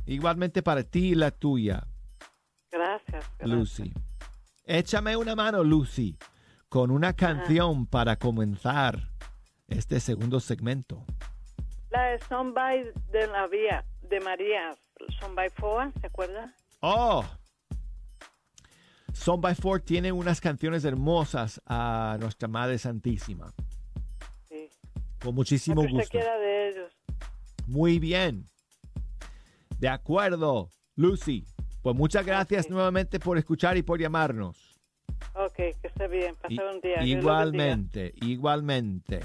igualmente 0.06 0.62
para 0.62 0.84
ti 0.84 1.08
y 1.08 1.14
la 1.16 1.32
tuya. 1.32 1.84
Gracias, 2.70 3.24
Lucy. 3.40 3.92
Échame 4.66 5.16
una 5.16 5.34
mano, 5.34 5.64
Lucy, 5.64 6.16
con 6.68 6.92
una 6.92 7.12
canción 7.14 7.86
para 7.86 8.14
comenzar 8.14 9.10
este 9.66 9.98
segundo 9.98 10.38
segmento. 10.38 11.04
La 11.90 12.10
de 12.10 12.18
Son 12.28 12.54
by 12.54 12.92
de 13.10 13.26
la 13.26 13.46
Vía, 13.46 13.84
de 14.02 14.20
María, 14.20 14.76
Son 15.20 15.34
by 15.34 15.50
Foa, 15.50 15.92
¿se 16.00 16.06
acuerda? 16.06 16.54
Oh, 16.80 17.24
son 19.12 19.40
by 19.40 19.54
Four 19.54 19.80
tiene 19.80 20.12
unas 20.12 20.40
canciones 20.40 20.84
hermosas 20.84 21.60
a 21.66 22.16
nuestra 22.20 22.48
Madre 22.48 22.78
Santísima. 22.78 23.52
Sí. 24.48 24.68
Con 25.22 25.34
muchísimo 25.34 25.86
gusto. 25.86 26.18
de 26.18 26.68
ellos. 26.68 26.92
Muy 27.66 27.98
bien. 27.98 28.46
De 29.78 29.88
acuerdo, 29.88 30.70
Lucy. 30.96 31.44
Pues 31.82 31.96
muchas 31.96 32.24
gracias 32.24 32.68
nuevamente 32.70 33.18
por 33.18 33.38
escuchar 33.38 33.76
y 33.76 33.82
por 33.82 34.00
llamarnos. 34.00 34.78
Ok, 35.34 35.54
que 35.54 35.76
esté 35.82 36.08
bien. 36.08 36.34
Un 36.48 36.80
día. 36.80 37.02
Igualmente, 37.02 38.14
igualmente. 38.22 39.20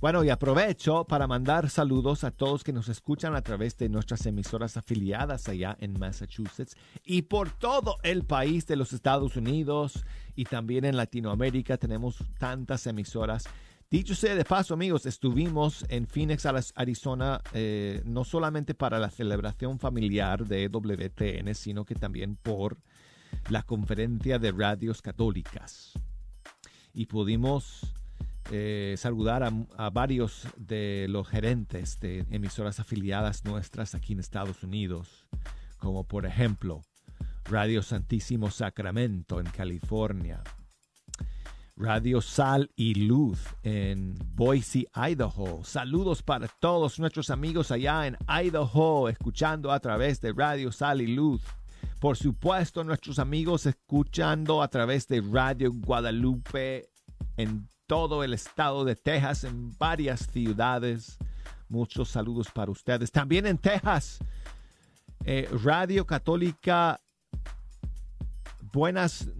Bueno, 0.00 0.22
y 0.24 0.30
aprovecho 0.30 1.04
para 1.04 1.26
mandar 1.26 1.70
saludos 1.70 2.24
a 2.24 2.30
todos 2.30 2.64
que 2.64 2.72
nos 2.72 2.88
escuchan 2.88 3.34
a 3.34 3.42
través 3.42 3.76
de 3.78 3.88
nuestras 3.88 4.26
emisoras 4.26 4.76
afiliadas 4.76 5.48
allá 5.48 5.76
en 5.80 5.98
Massachusetts 5.98 6.76
y 7.04 7.22
por 7.22 7.50
todo 7.50 7.96
el 8.02 8.24
país 8.24 8.66
de 8.66 8.76
los 8.76 8.92
Estados 8.92 9.36
Unidos 9.36 10.04
y 10.34 10.44
también 10.44 10.84
en 10.84 10.96
Latinoamérica 10.96 11.78
tenemos 11.78 12.18
tantas 12.38 12.86
emisoras. 12.86 13.44
Dicho 13.90 14.14
sea 14.14 14.34
de 14.34 14.44
paso, 14.44 14.74
amigos, 14.74 15.06
estuvimos 15.06 15.84
en 15.88 16.06
Phoenix, 16.06 16.46
Arizona, 16.74 17.40
eh, 17.52 18.02
no 18.04 18.24
solamente 18.24 18.74
para 18.74 18.98
la 18.98 19.10
celebración 19.10 19.78
familiar 19.78 20.44
de 20.46 20.68
WTN, 20.68 21.54
sino 21.54 21.84
que 21.84 21.94
también 21.94 22.36
por 22.36 22.76
la 23.48 23.62
conferencia 23.62 24.38
de 24.38 24.52
radios 24.52 25.00
católicas. 25.00 25.92
Y 26.92 27.06
pudimos 27.06 27.94
eh, 28.50 28.94
saludar 28.98 29.42
a, 29.42 29.90
varios 29.90 30.46
de 30.56 31.06
los 31.08 31.28
gerentes 31.28 31.98
de 32.00 32.26
emisoras 32.30 32.78
afiliadas 32.78 33.44
nuestras 33.44 33.94
aquí 33.94 34.12
en 34.12 34.20
Estados 34.20 34.62
Unidos, 34.62 35.26
como 35.78 36.04
por 36.04 36.26
ejemplo 36.26 36.82
Radio 37.44 37.82
Santísimo 37.82 38.50
Sacramento 38.50 39.40
en 39.40 39.46
California. 39.46 40.42
Radio 41.76 42.20
Sal 42.20 42.70
y 42.76 42.94
Luz 42.94 43.40
en 43.64 44.14
Boise, 44.34 44.86
Idaho. 44.94 45.64
Saludos 45.64 46.22
para 46.22 46.46
todos 46.46 47.00
nuestros 47.00 47.30
amigos 47.30 47.72
allá 47.72 48.06
en 48.06 48.16
Idaho, 48.28 49.08
escuchando 49.08 49.72
a 49.72 49.80
través 49.80 50.20
de 50.20 50.32
Radio 50.32 50.70
Sal 50.70 51.00
y 51.00 51.08
Luz. 51.08 51.42
Por 51.98 52.16
supuesto, 52.16 52.84
nuestros 52.84 53.18
amigos 53.18 53.66
escuchando 53.66 54.62
a 54.62 54.68
través 54.68 55.08
de 55.08 55.20
Radio 55.20 55.72
Guadalupe 55.72 56.90
en 57.36 57.68
todo 57.86 58.24
el 58.24 58.34
estado 58.34 58.84
de 58.84 58.96
Texas, 58.96 59.44
en 59.44 59.72
varias 59.78 60.28
ciudades. 60.32 61.18
Muchos 61.68 62.08
saludos 62.08 62.48
para 62.52 62.70
ustedes. 62.70 63.10
También 63.10 63.46
en 63.46 63.58
Texas, 63.58 64.18
eh, 65.24 65.48
Radio 65.62 66.06
Católica 66.06 67.00
buenas, 68.74 69.30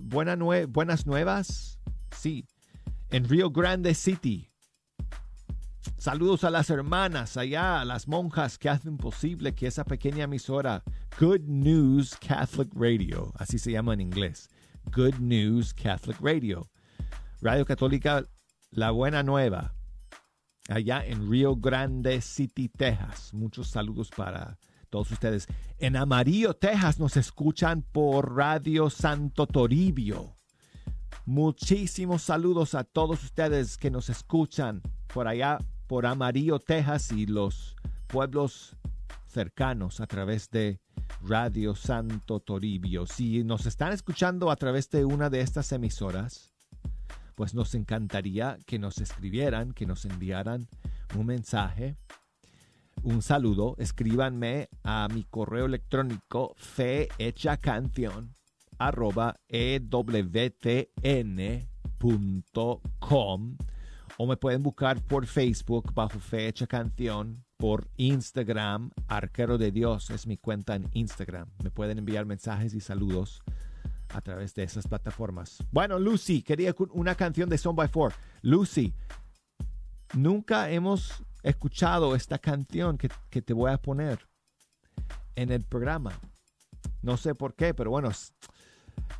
buena 0.00 0.36
buenas 0.66 1.06
nuevas. 1.06 1.78
Sí, 2.10 2.44
en 3.10 3.28
Rio 3.28 3.50
Grande 3.50 3.94
City. 3.94 4.50
Saludos 5.96 6.44
a 6.44 6.50
las 6.50 6.70
hermanas 6.70 7.36
allá, 7.36 7.80
a 7.80 7.84
las 7.84 8.08
monjas 8.08 8.58
que 8.58 8.70
hacen 8.70 8.96
posible 8.96 9.54
que 9.54 9.66
esa 9.66 9.84
pequeña 9.84 10.24
emisora, 10.24 10.82
Good 11.18 11.42
News 11.42 12.16
Catholic 12.16 12.70
Radio, 12.74 13.32
así 13.36 13.58
se 13.58 13.72
llama 13.72 13.94
en 13.94 14.00
inglés, 14.00 14.48
Good 14.94 15.16
News 15.20 15.74
Catholic 15.74 16.18
Radio, 16.20 16.69
Radio 17.42 17.64
Católica 17.64 18.26
La 18.70 18.90
Buena 18.90 19.22
Nueva, 19.22 19.74
allá 20.68 21.02
en 21.06 21.30
Rio 21.30 21.56
Grande 21.56 22.20
City, 22.20 22.68
Texas. 22.68 23.32
Muchos 23.32 23.68
saludos 23.68 24.10
para 24.14 24.58
todos 24.90 25.10
ustedes. 25.10 25.46
En 25.78 25.96
Amarillo, 25.96 26.52
Texas, 26.52 26.98
nos 26.98 27.16
escuchan 27.16 27.80
por 27.80 28.36
Radio 28.36 28.90
Santo 28.90 29.46
Toribio. 29.46 30.36
Muchísimos 31.24 32.20
saludos 32.20 32.74
a 32.74 32.84
todos 32.84 33.24
ustedes 33.24 33.78
que 33.78 33.90
nos 33.90 34.10
escuchan 34.10 34.82
por 35.06 35.26
allá, 35.26 35.58
por 35.86 36.04
Amarillo, 36.04 36.58
Texas 36.58 37.10
y 37.10 37.24
los 37.24 37.74
pueblos 38.06 38.76
cercanos 39.26 40.00
a 40.00 40.06
través 40.06 40.50
de 40.50 40.78
Radio 41.22 41.74
Santo 41.74 42.40
Toribio. 42.40 43.06
Si 43.06 43.44
nos 43.44 43.64
están 43.64 43.94
escuchando 43.94 44.50
a 44.50 44.56
través 44.56 44.90
de 44.90 45.06
una 45.06 45.30
de 45.30 45.40
estas 45.40 45.72
emisoras, 45.72 46.49
pues 47.40 47.54
nos 47.54 47.74
encantaría 47.74 48.58
que 48.66 48.78
nos 48.78 48.98
escribieran, 48.98 49.72
que 49.72 49.86
nos 49.86 50.04
enviaran 50.04 50.68
un 51.16 51.24
mensaje 51.24 51.96
un 53.02 53.22
saludo, 53.22 53.76
escríbanme 53.78 54.68
a 54.84 55.08
mi 55.10 55.24
correo 55.24 55.64
electrónico 55.64 56.54
canción 57.56 58.34
arroba 58.76 59.40
o 64.18 64.26
me 64.26 64.36
pueden 64.36 64.62
buscar 64.62 65.00
por 65.00 65.24
Facebook 65.24 65.94
bajo 65.94 66.20
Fecha 66.20 66.66
Canción, 66.66 67.46
por 67.56 67.88
Instagram, 67.96 68.90
Arquero 69.08 69.56
de 69.56 69.72
Dios 69.72 70.10
es 70.10 70.26
mi 70.26 70.36
cuenta 70.36 70.74
en 70.74 70.90
Instagram. 70.92 71.48
Me 71.64 71.70
pueden 71.70 71.96
enviar 71.96 72.26
mensajes 72.26 72.74
y 72.74 72.80
saludos 72.80 73.42
a 74.12 74.20
través 74.20 74.54
de 74.54 74.62
esas 74.62 74.86
plataformas. 74.86 75.58
Bueno, 75.70 75.98
Lucy, 75.98 76.42
quería 76.42 76.74
una 76.92 77.14
canción 77.14 77.48
de 77.48 77.58
Son 77.58 77.76
by 77.76 77.88
Four. 77.88 78.12
Lucy, 78.42 78.92
nunca 80.14 80.70
hemos 80.70 81.22
escuchado 81.42 82.14
esta 82.14 82.38
canción 82.38 82.98
que, 82.98 83.42
te 83.42 83.52
voy 83.52 83.70
a 83.70 83.78
poner 83.78 84.26
en 85.36 85.50
el 85.50 85.64
programa. 85.64 86.12
No 87.02 87.16
sé 87.16 87.34
por 87.34 87.54
qué, 87.54 87.74
pero 87.74 87.90
bueno, 87.90 88.10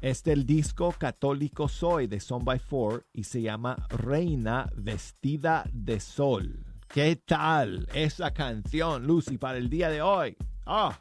es 0.00 0.22
del 0.22 0.44
disco 0.46 0.94
Católico 0.98 1.68
Soy 1.68 2.06
de 2.06 2.20
Son 2.20 2.44
by 2.44 2.58
Four 2.58 3.06
y 3.12 3.24
se 3.24 3.42
llama 3.42 3.76
Reina 3.88 4.70
Vestida 4.74 5.64
de 5.72 6.00
Sol. 6.00 6.64
¿Qué 6.88 7.16
tal 7.16 7.86
esa 7.94 8.32
canción, 8.32 9.06
Lucy, 9.06 9.38
para 9.38 9.58
el 9.58 9.70
día 9.70 9.88
de 9.88 10.02
hoy? 10.02 10.36
Ah. 10.66 10.98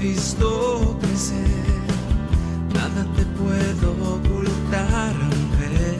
Visto 0.00 0.96
crecer, 1.00 1.64
nada 2.72 3.04
te 3.16 3.24
puedo 3.38 3.90
ocultar, 4.14 5.14
mujer. 5.14 5.98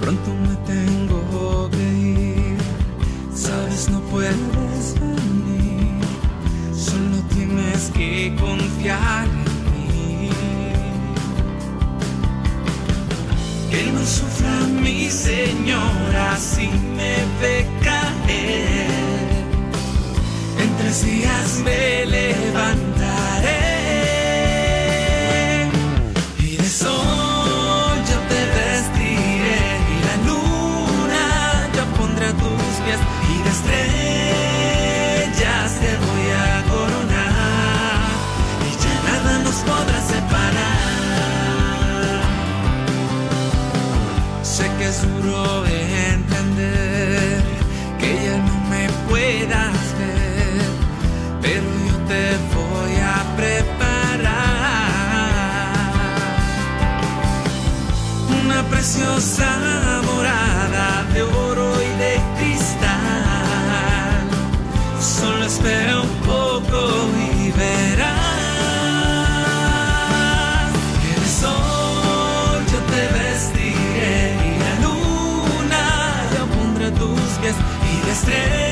Pronto 0.00 0.34
me 0.34 0.56
tengo 0.66 1.70
que 1.70 1.92
ir, 1.92 2.56
sabes, 3.34 3.90
no 3.90 4.00
puedes 4.12 4.94
venir, 4.98 6.00
solo 6.74 7.16
tienes 7.34 7.90
que 7.90 8.34
confiar 8.40 9.26
en 9.26 9.44
mí. 9.72 10.30
Que 13.70 13.92
no 13.92 14.00
sufra 14.06 14.66
mi 14.82 15.10
señora 15.10 16.36
si 16.38 16.68
me 16.96 17.16
ve 17.40 17.69
tres 21.00 21.06
días 21.06 21.62
y 78.30 78.69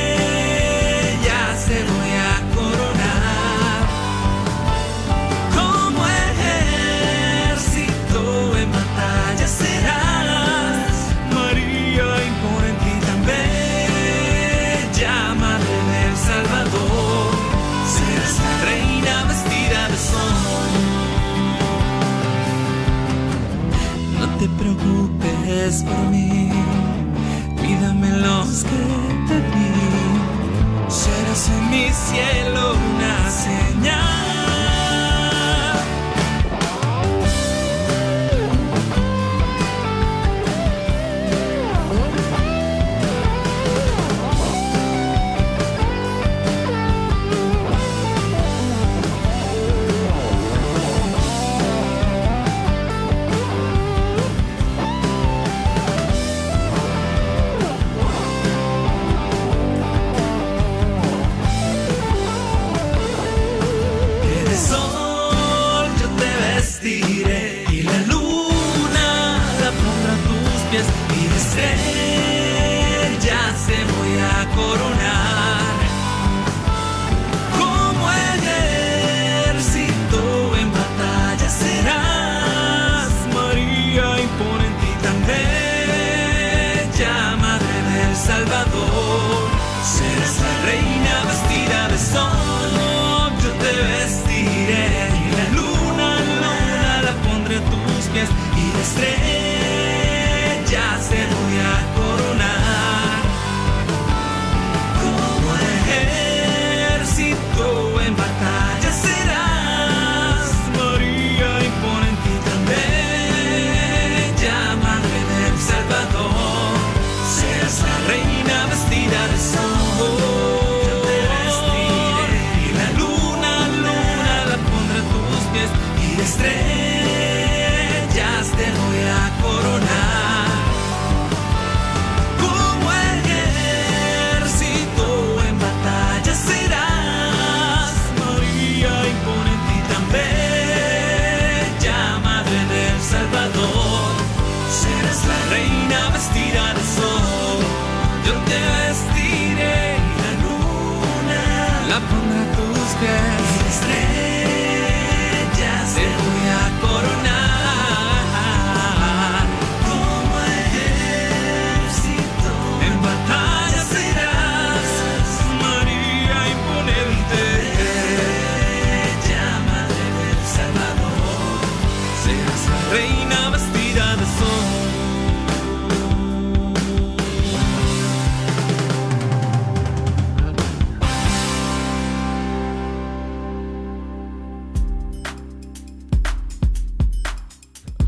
understand 153.00 153.27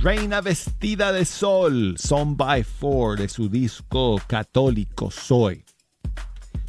Reina 0.02 0.40
Vestida 0.40 1.12
de 1.12 1.24
Sol, 1.24 1.96
Son 1.98 2.36
by 2.36 2.64
Four, 2.64 3.18
de 3.18 3.28
su 3.28 3.48
disco 3.48 4.16
Católico 4.26 5.10
Soy. 5.10 5.64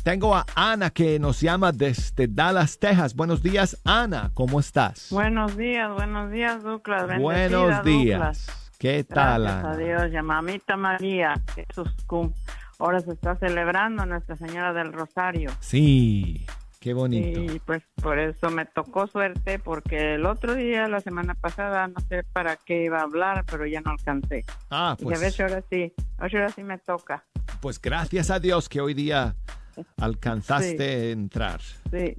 Tengo 0.03 0.35
a 0.35 0.45
Ana 0.55 0.89
que 0.89 1.17
nos 1.19 1.39
llama 1.39 1.71
desde 1.71 2.27
Dallas, 2.27 2.77
Texas. 2.79 3.15
Buenos 3.15 3.41
días, 3.41 3.79
Ana, 3.85 4.31
¿cómo 4.33 4.59
estás? 4.59 5.07
Buenos 5.11 5.55
días, 5.55 5.93
buenos 5.93 6.31
días, 6.31 6.61
Douglas. 6.63 7.07
Bendecida, 7.07 7.21
Buenos 7.23 7.83
días. 7.85 8.19
Douglas. 8.19 8.71
¿Qué 8.79 9.03
tal, 9.03 9.43
Gracias 9.43 9.63
Ana? 9.63 9.71
a 9.71 9.77
Dios, 10.09 10.23
mamita 10.25 10.75
María, 10.75 11.41
cum- 12.07 12.33
ahora 12.79 12.99
se 12.99 13.11
está 13.11 13.35
celebrando 13.35 14.05
Nuestra 14.07 14.35
Señora 14.35 14.73
del 14.73 14.91
Rosario. 14.91 15.51
Sí, 15.59 16.45
qué 16.81 16.93
bonito. 16.93 17.39
Y 17.39 17.59
pues 17.59 17.81
por 18.01 18.19
eso 18.19 18.49
me 18.49 18.65
tocó 18.65 19.07
suerte, 19.07 19.57
porque 19.59 20.15
el 20.15 20.25
otro 20.25 20.55
día, 20.55 20.87
la 20.89 20.99
semana 20.99 21.35
pasada, 21.35 21.87
no 21.87 21.99
sé 22.09 22.23
para 22.33 22.57
qué 22.57 22.83
iba 22.83 22.99
a 22.99 23.03
hablar, 23.03 23.45
pero 23.49 23.65
ya 23.65 23.79
no 23.79 23.91
alcancé. 23.91 24.43
Ah, 24.69 24.97
Y 24.99 25.03
a 25.03 25.05
pues, 25.05 25.21
ver, 25.21 25.41
ahora 25.49 25.63
sí, 25.69 25.93
ahora 26.17 26.49
sí 26.49 26.63
me 26.63 26.77
toca. 26.79 27.23
pues 27.61 27.79
gracias 27.79 28.29
a 28.31 28.39
Dios 28.39 28.67
que 28.67 28.81
hoy 28.81 28.93
día 28.95 29.35
alcanzaste 29.97 31.01
Sí. 31.05 31.11
entrar. 31.11 31.61
Sí, 31.61 32.17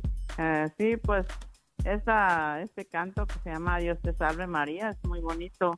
sí, 0.79 0.97
pues 0.97 1.27
esa, 1.85 2.63
este 2.63 2.87
canto 2.87 3.27
que 3.27 3.35
se 3.43 3.51
llama 3.51 3.79
Dios 3.79 3.99
te 4.01 4.13
salve 4.15 4.47
María 4.47 4.91
es 4.91 5.05
muy 5.05 5.21
bonito. 5.21 5.75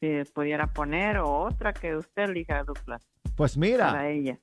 Si 0.00 0.22
pudiera 0.32 0.66
poner 0.68 1.18
o 1.18 1.40
otra 1.40 1.72
que 1.72 1.96
usted 1.96 2.30
elija, 2.30 2.62
Douglas, 2.64 3.02
Pues 3.36 3.56
mira, 3.58 3.86
para 3.88 4.08
ella. 4.08 4.38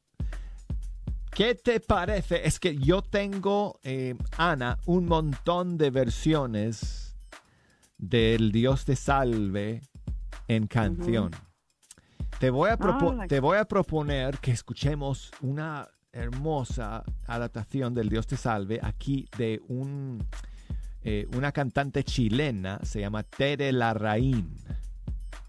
¿Qué 1.36 1.54
te 1.54 1.82
parece? 1.82 2.48
Es 2.48 2.62
que 2.62 2.78
yo 2.78 3.02
tengo, 3.02 3.82
eh, 3.84 4.16
Ana, 4.38 4.80
un 4.86 5.06
montón 5.06 5.78
de 5.78 5.90
versiones 5.90 7.18
del 7.98 8.54
Dios 8.54 8.86
te 8.86 8.96
salve 8.96 9.82
en 10.48 10.68
canción. 10.68 11.32
te, 12.40 12.50
voy 12.50 12.70
a 12.70 12.78
Ah, 12.80 13.26
te 13.28 13.42
voy 13.42 13.58
a 13.58 13.66
proponer 13.66 14.38
que 14.38 14.52
escuchemos 14.52 15.34
una 15.42 15.90
hermosa 16.14 17.04
adaptación 17.28 17.94
del 17.94 18.08
Dios 18.08 18.28
te 18.28 18.38
salve 18.38 18.80
aquí 18.82 19.28
de 19.38 19.62
un, 19.68 20.26
eh, 21.04 21.28
una 21.36 21.52
cantante 21.52 22.06
chilena, 22.06 22.80
se 22.84 23.02
llama 23.02 23.24
Tere 23.24 23.74
Larraín. 23.74 24.56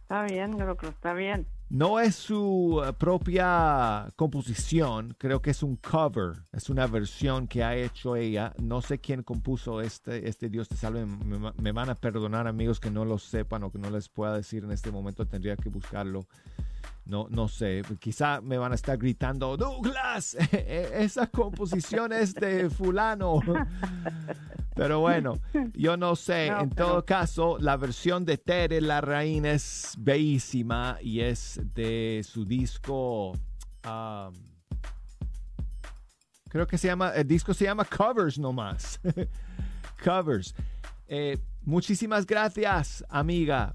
Está 0.02 0.24
bien, 0.24 0.50
Douglas, 0.50 0.94
está 0.94 1.14
bien. 1.14 1.46
No 1.68 1.98
es 1.98 2.14
su 2.14 2.80
eh, 2.86 2.92
propia 2.92 4.08
composición, 4.14 5.16
creo 5.18 5.42
que 5.42 5.50
es 5.50 5.64
un 5.64 5.74
cover, 5.76 6.44
es 6.52 6.70
una 6.70 6.86
versión 6.86 7.48
que 7.48 7.64
ha 7.64 7.74
hecho 7.74 8.14
ella. 8.14 8.54
No 8.62 8.82
sé 8.82 8.98
quién 9.00 9.24
compuso 9.24 9.80
este, 9.80 10.28
este 10.28 10.48
Dios 10.48 10.68
te 10.68 10.76
salve. 10.76 11.04
Me, 11.04 11.38
me- 11.38 11.52
me 11.60 11.72
van 11.72 11.90
a 11.90 11.96
perdonar 11.96 12.46
amigos 12.46 12.78
que 12.78 12.90
no 12.90 13.04
lo 13.04 13.18
sepan 13.18 13.64
o 13.64 13.72
que 13.72 13.78
no 13.80 13.90
les 13.90 14.08
pueda 14.08 14.36
decir 14.36 14.62
en 14.62 14.70
este 14.70 14.92
momento, 14.92 15.26
tendría 15.26 15.56
que 15.56 15.68
buscarlo. 15.68 16.26
No, 17.06 17.28
no 17.30 17.46
sé, 17.46 17.82
quizá 18.00 18.40
me 18.40 18.58
van 18.58 18.72
a 18.72 18.74
estar 18.74 18.98
gritando, 18.98 19.56
Douglas, 19.56 20.34
esa 20.52 21.28
composición 21.28 22.12
es 22.12 22.34
de 22.34 22.68
fulano. 22.68 23.40
Pero 24.74 25.00
bueno, 25.00 25.38
yo 25.72 25.96
no 25.96 26.16
sé. 26.16 26.50
No, 26.50 26.60
en 26.60 26.70
pero- 26.70 26.86
todo 26.88 27.04
caso, 27.06 27.56
la 27.58 27.76
versión 27.78 28.26
de 28.26 28.36
Tere 28.36 28.80
Larraín 28.82 29.46
es 29.46 29.94
bellísima 29.98 30.98
y 31.00 31.20
es 31.20 31.58
de 31.74 32.20
su 32.28 32.44
disco. 32.44 33.30
um, 33.86 34.34
creo 36.48 36.66
que 36.66 36.76
se 36.76 36.88
llama. 36.88 37.10
El 37.10 37.26
disco 37.26 37.54
se 37.54 37.64
llama 37.64 37.84
Covers 37.86 38.38
nomás. 38.38 39.00
Covers. 40.04 40.54
Eh, 41.08 41.38
muchísimas 41.62 42.26
gracias, 42.26 43.02
amiga, 43.08 43.74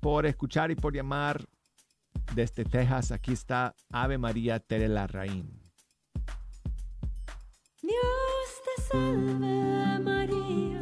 por 0.00 0.26
escuchar 0.26 0.70
y 0.70 0.74
por 0.74 0.94
llamar 0.94 1.46
desde 2.34 2.64
Texas. 2.64 3.12
Aquí 3.12 3.32
está 3.32 3.74
Ave 3.90 4.18
María 4.18 4.60
Tere 4.60 4.88
Larraín. 4.88 5.60
Dios 7.82 8.48
te 8.64 8.82
salve 8.82 9.98
María, 10.00 10.80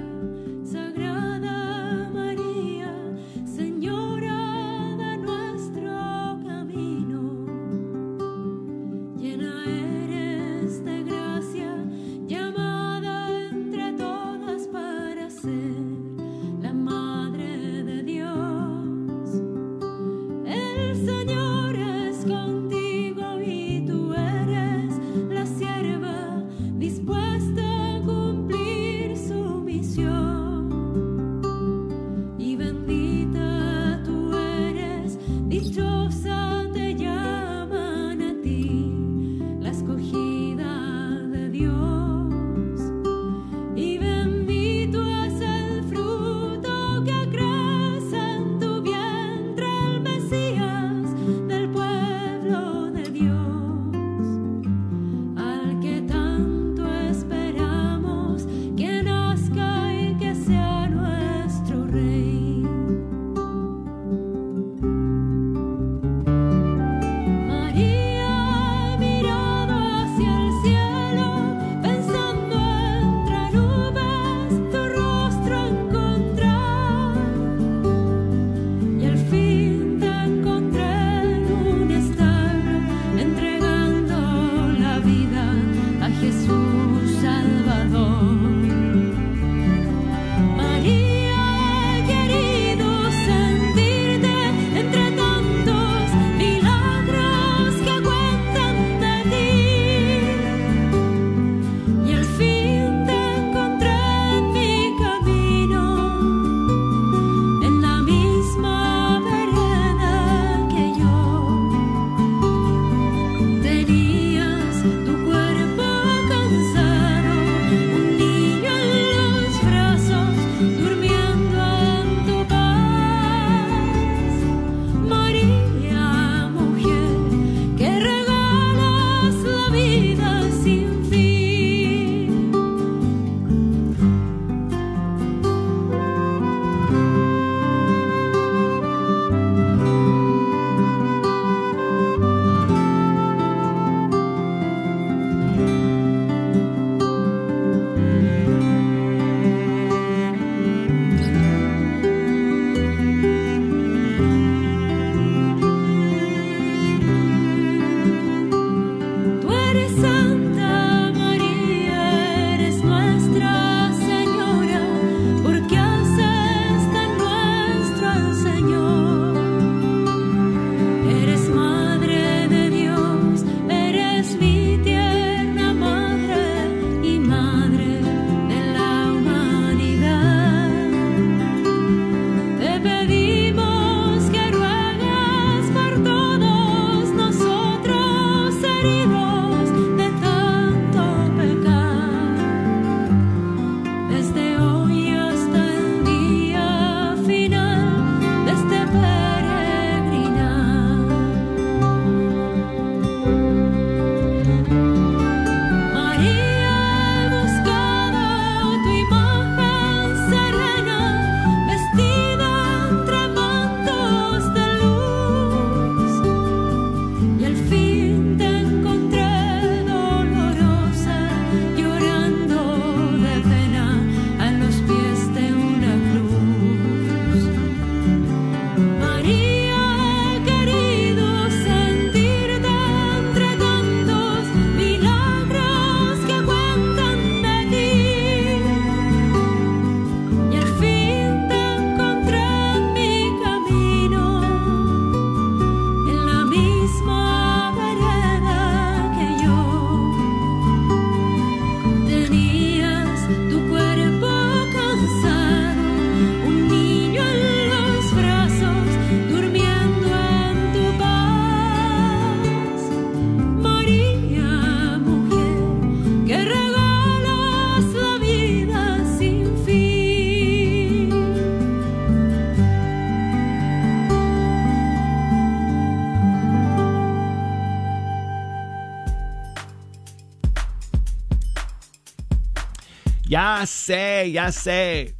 Ya 283.29 283.65
sé, 283.67 284.31
ya 284.33 284.51
sé. 284.53 285.15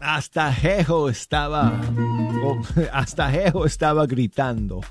Hasta 0.00 0.52
Jejo 0.52 1.08
estaba. 1.08 1.80
hasta 2.92 3.30
Jejo 3.30 3.64
estaba 3.66 4.06
gritando. 4.06 4.80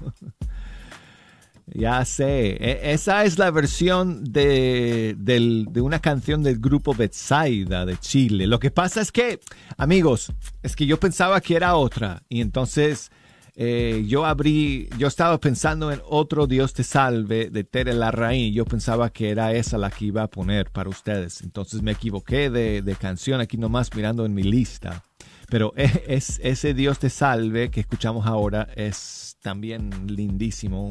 Ya 1.75 2.03
sé, 2.03 2.57
E- 2.59 2.91
esa 2.91 3.23
es 3.23 3.39
la 3.39 3.49
versión 3.49 4.25
de, 4.25 5.15
de 5.17 5.81
una 5.81 5.99
canción 5.99 6.43
del 6.43 6.59
grupo 6.59 6.93
Betsaida 6.93 7.85
de 7.85 7.97
Chile. 7.97 8.47
Lo 8.47 8.59
que 8.59 8.69
pasa 8.69 8.99
es 9.01 9.11
que, 9.13 9.39
amigos, 9.77 10.33
es 10.61 10.75
que 10.75 10.85
yo 10.85 10.99
pensaba 10.99 11.39
que 11.39 11.55
era 11.55 11.75
otra 11.75 12.21
y 12.27 12.41
entonces 12.41 13.11
eh, 13.55 14.03
yo 14.07 14.25
abrí, 14.25 14.89
yo 14.97 15.07
estaba 15.07 15.39
pensando 15.39 15.91
en 15.91 16.01
otro 16.05 16.47
Dios 16.47 16.73
te 16.73 16.83
salve 16.83 17.49
de 17.49 17.63
Tere 17.63 17.93
Larraín. 17.93 18.53
Yo 18.53 18.65
pensaba 18.65 19.11
que 19.11 19.29
era 19.29 19.53
esa 19.53 19.77
la 19.77 19.91
que 19.91 20.05
iba 20.05 20.23
a 20.23 20.27
poner 20.27 20.71
para 20.71 20.89
ustedes. 20.89 21.41
Entonces 21.41 21.81
me 21.81 21.91
equivoqué 21.91 22.49
de, 22.49 22.81
de 22.81 22.95
canción 22.95 23.41
aquí 23.41 23.57
nomás 23.57 23.93
mirando 23.95 24.25
en 24.25 24.33
mi 24.33 24.43
lista. 24.43 25.03
Pero 25.49 25.73
es, 25.75 26.39
ese 26.43 26.73
Dios 26.73 26.97
te 26.97 27.09
salve 27.09 27.69
que 27.69 27.81
escuchamos 27.81 28.25
ahora 28.25 28.69
es 28.75 29.37
también 29.41 29.91
lindísimo, 30.07 30.89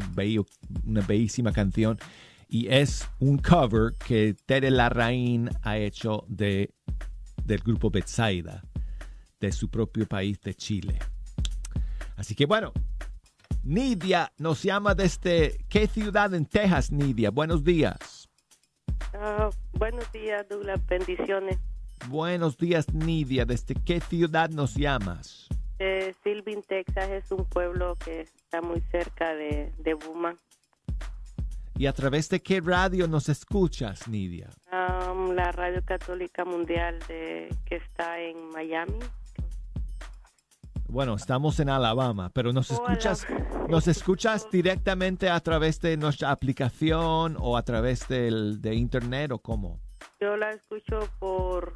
una 0.86 1.00
bellísima 1.00 1.52
canción. 1.52 1.98
Y 2.48 2.68
es 2.68 3.08
un 3.18 3.38
cover 3.38 3.94
que 4.06 4.36
Tere 4.46 4.70
Larraín 4.70 5.50
ha 5.62 5.78
hecho 5.78 6.24
de, 6.28 6.70
del 7.44 7.60
grupo 7.60 7.90
Betsaida, 7.90 8.62
de 9.40 9.50
su 9.50 9.68
propio 9.68 10.06
país 10.06 10.38
de 10.42 10.54
Chile. 10.54 10.98
Así 12.22 12.36
que 12.36 12.46
bueno, 12.46 12.72
Nidia 13.64 14.32
nos 14.38 14.62
llama 14.62 14.94
desde 14.94 15.58
qué 15.68 15.88
ciudad 15.88 16.32
en 16.34 16.46
Texas, 16.46 16.92
Nidia. 16.92 17.32
Buenos 17.32 17.64
días. 17.64 18.28
Ah, 19.12 19.50
buenos 19.72 20.10
días, 20.12 20.48
Douglas. 20.48 20.80
Bendiciones. 20.86 21.58
Buenos 22.06 22.56
días, 22.56 22.94
Nidia. 22.94 23.44
¿Desde 23.44 23.74
qué 23.74 24.00
ciudad 24.00 24.50
nos 24.50 24.76
llamas? 24.76 25.48
Eh, 25.80 26.14
Silvin, 26.22 26.62
Texas 26.62 27.10
es 27.10 27.32
un 27.32 27.44
pueblo 27.44 27.96
que 27.96 28.20
está 28.20 28.62
muy 28.62 28.80
cerca 28.92 29.34
de, 29.34 29.72
de 29.78 29.94
Buma. 29.94 30.36
¿Y 31.76 31.86
a 31.86 31.92
través 31.92 32.28
de 32.28 32.40
qué 32.40 32.60
radio 32.60 33.08
nos 33.08 33.28
escuchas, 33.28 34.06
Nidia? 34.06 34.48
Am, 34.70 35.32
la 35.32 35.50
Radio 35.50 35.82
Católica 35.84 36.44
Mundial 36.44 37.00
de, 37.08 37.48
que 37.64 37.74
está 37.74 38.20
en 38.20 38.50
Miami. 38.50 39.00
Bueno, 40.92 41.14
estamos 41.14 41.58
en 41.58 41.70
Alabama, 41.70 42.30
pero 42.34 42.52
nos 42.52 42.70
escuchas, 42.70 43.26
nos 43.70 43.88
escuchas 43.88 44.46
directamente 44.50 45.30
a 45.30 45.40
través 45.40 45.80
de 45.80 45.96
nuestra 45.96 46.30
aplicación 46.30 47.34
o 47.40 47.56
a 47.56 47.62
través 47.62 48.06
del, 48.08 48.60
de 48.60 48.74
internet 48.74 49.32
o 49.32 49.38
cómo. 49.38 49.80
Yo 50.20 50.36
la 50.36 50.50
escucho 50.50 51.08
por, 51.18 51.72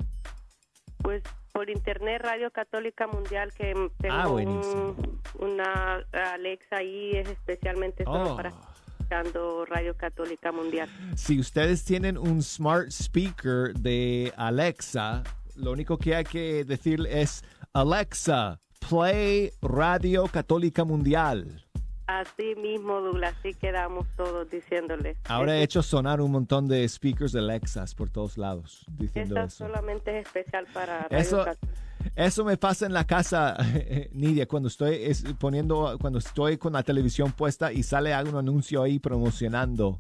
pues, 0.99 1.23
por 1.53 1.71
internet, 1.71 2.21
Radio 2.23 2.51
Católica 2.51 3.07
Mundial, 3.07 3.55
que 3.57 3.73
tengo 3.99 4.15
Ah, 4.15 4.29
un- 4.29 5.21
una 5.39 6.05
Alexa 6.35 6.77
ahí, 6.77 7.13
es 7.13 7.31
especialmente 7.31 8.05
solo 8.05 8.35
Oh. 8.35 8.37
para 8.37 8.51
escuchando 8.51 9.65
Radio 9.65 9.97
Católica 9.97 10.53
Mundial. 10.53 10.91
Si 11.17 11.41
ustedes 11.41 11.87
tienen 11.87 12.19
un 12.19 12.43
smart 12.43 12.89
speaker 12.91 13.73
de 13.73 14.31
Alexa, 14.37 15.23
lo 15.55 15.73
único 15.73 15.97
que 15.97 16.15
hay 16.17 16.25
que 16.25 16.65
decir 16.67 17.01
es 17.09 17.43
Alexa, 17.73 18.61
play 18.89 19.51
Radio 19.63 20.27
Católica 20.27 20.85
Mundial. 20.85 21.63
Así 22.07 22.55
mismo, 22.63 23.01
Douglas, 23.01 23.35
así 23.41 23.53
quedamos 23.55 24.07
todos 24.17 24.49
diciéndole. 24.49 25.17
Ahora 25.29 25.57
he 25.57 25.63
hecho 25.65 25.83
sonar 25.83 26.21
un 26.21 26.31
montón 26.31 26.69
de 26.69 26.89
speakers 26.89 27.33
de 27.33 27.41
Alexas 27.41 27.97
por 27.97 28.11
todos 28.11 28.39
lados 28.39 28.87
diciendo 28.97 29.41
eso. 29.41 29.67
solamente 29.67 30.17
es 30.21 30.27
especial 30.27 30.67
para 30.73 31.03
Radio 31.09 31.19
Eso, 31.19 31.39
Católica. 31.45 31.67
eso 32.15 32.45
me 32.45 32.57
pasa 32.57 32.87
en 32.87 32.93
la 32.93 33.05
casa, 33.05 33.57
Nidia, 34.13 34.47
cuando 34.47 34.69
estoy 34.69 34.95
es- 35.01 35.25
poniendo, 35.41 35.99
cuando 36.01 36.21
estoy 36.21 36.59
con 36.59 36.75
la 36.75 36.85
televisión 36.85 37.33
puesta 37.33 37.73
y 37.73 37.83
sale 37.83 38.15
algún 38.15 38.37
anuncio 38.37 38.85
ahí 38.85 39.01
promocionando 39.01 39.99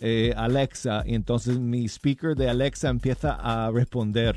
eh, 0.00 0.32
Alexa, 0.36 1.02
y 1.06 1.14
entonces 1.14 1.58
mi 1.58 1.84
speaker 1.86 2.34
de 2.34 2.48
Alexa 2.48 2.88
empieza 2.88 3.34
a 3.34 3.70
responder. 3.70 4.36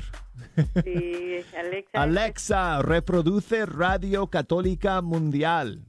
Sí, 0.84 1.40
Alexa. 1.56 2.02
Alexa, 2.02 2.82
reproduce 2.82 3.66
Radio 3.66 4.26
Católica 4.28 5.00
Mundial. 5.00 5.84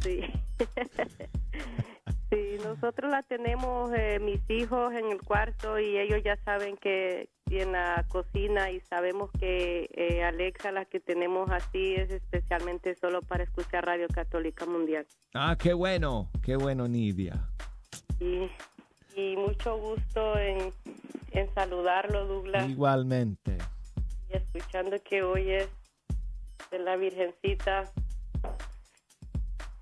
Sí. 0.00 0.20
sí, 2.30 2.56
nosotros 2.64 3.10
la 3.10 3.22
tenemos, 3.22 3.92
eh, 3.94 4.18
mis 4.20 4.40
hijos 4.48 4.92
en 4.94 5.10
el 5.10 5.20
cuarto 5.20 5.78
y 5.78 5.98
ellos 5.98 6.22
ya 6.24 6.36
saben 6.44 6.76
que 6.76 7.28
en 7.58 7.72
la 7.72 8.04
cocina 8.08 8.70
y 8.70 8.80
sabemos 8.80 9.30
que 9.38 9.88
eh, 9.92 10.22
Alexa 10.22 10.70
la 10.70 10.84
que 10.84 11.00
tenemos 11.00 11.50
así 11.50 11.94
es 11.94 12.10
especialmente 12.10 12.94
solo 12.94 13.22
para 13.22 13.44
escuchar 13.44 13.86
Radio 13.86 14.06
Católica 14.08 14.66
Mundial. 14.66 15.06
Ah, 15.34 15.56
qué 15.58 15.72
bueno, 15.72 16.30
qué 16.42 16.56
bueno, 16.56 16.86
Nidia. 16.86 17.48
Y, 18.20 18.48
y 19.20 19.36
mucho 19.36 19.76
gusto 19.76 20.38
en, 20.38 20.72
en 21.32 21.52
saludarlo, 21.54 22.26
Douglas, 22.26 22.68
Igualmente. 22.68 23.58
y 24.32 24.36
escuchando 24.36 24.96
que 25.02 25.22
hoy 25.22 25.50
es 25.50 25.68
de 26.70 26.78
la 26.78 26.96
Virgencita. 26.96 27.90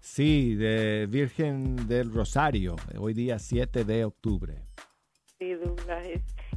Sí, 0.01 0.55
de 0.57 1.07
Virgen 1.09 1.87
del 1.87 2.13
Rosario, 2.13 2.77
hoy 2.99 3.15
día 3.15 3.39
7 3.39 3.85
de 3.85 4.05
octubre. 4.05 4.55
Sí, 5.39 5.55
Douglas. 5.55 6.07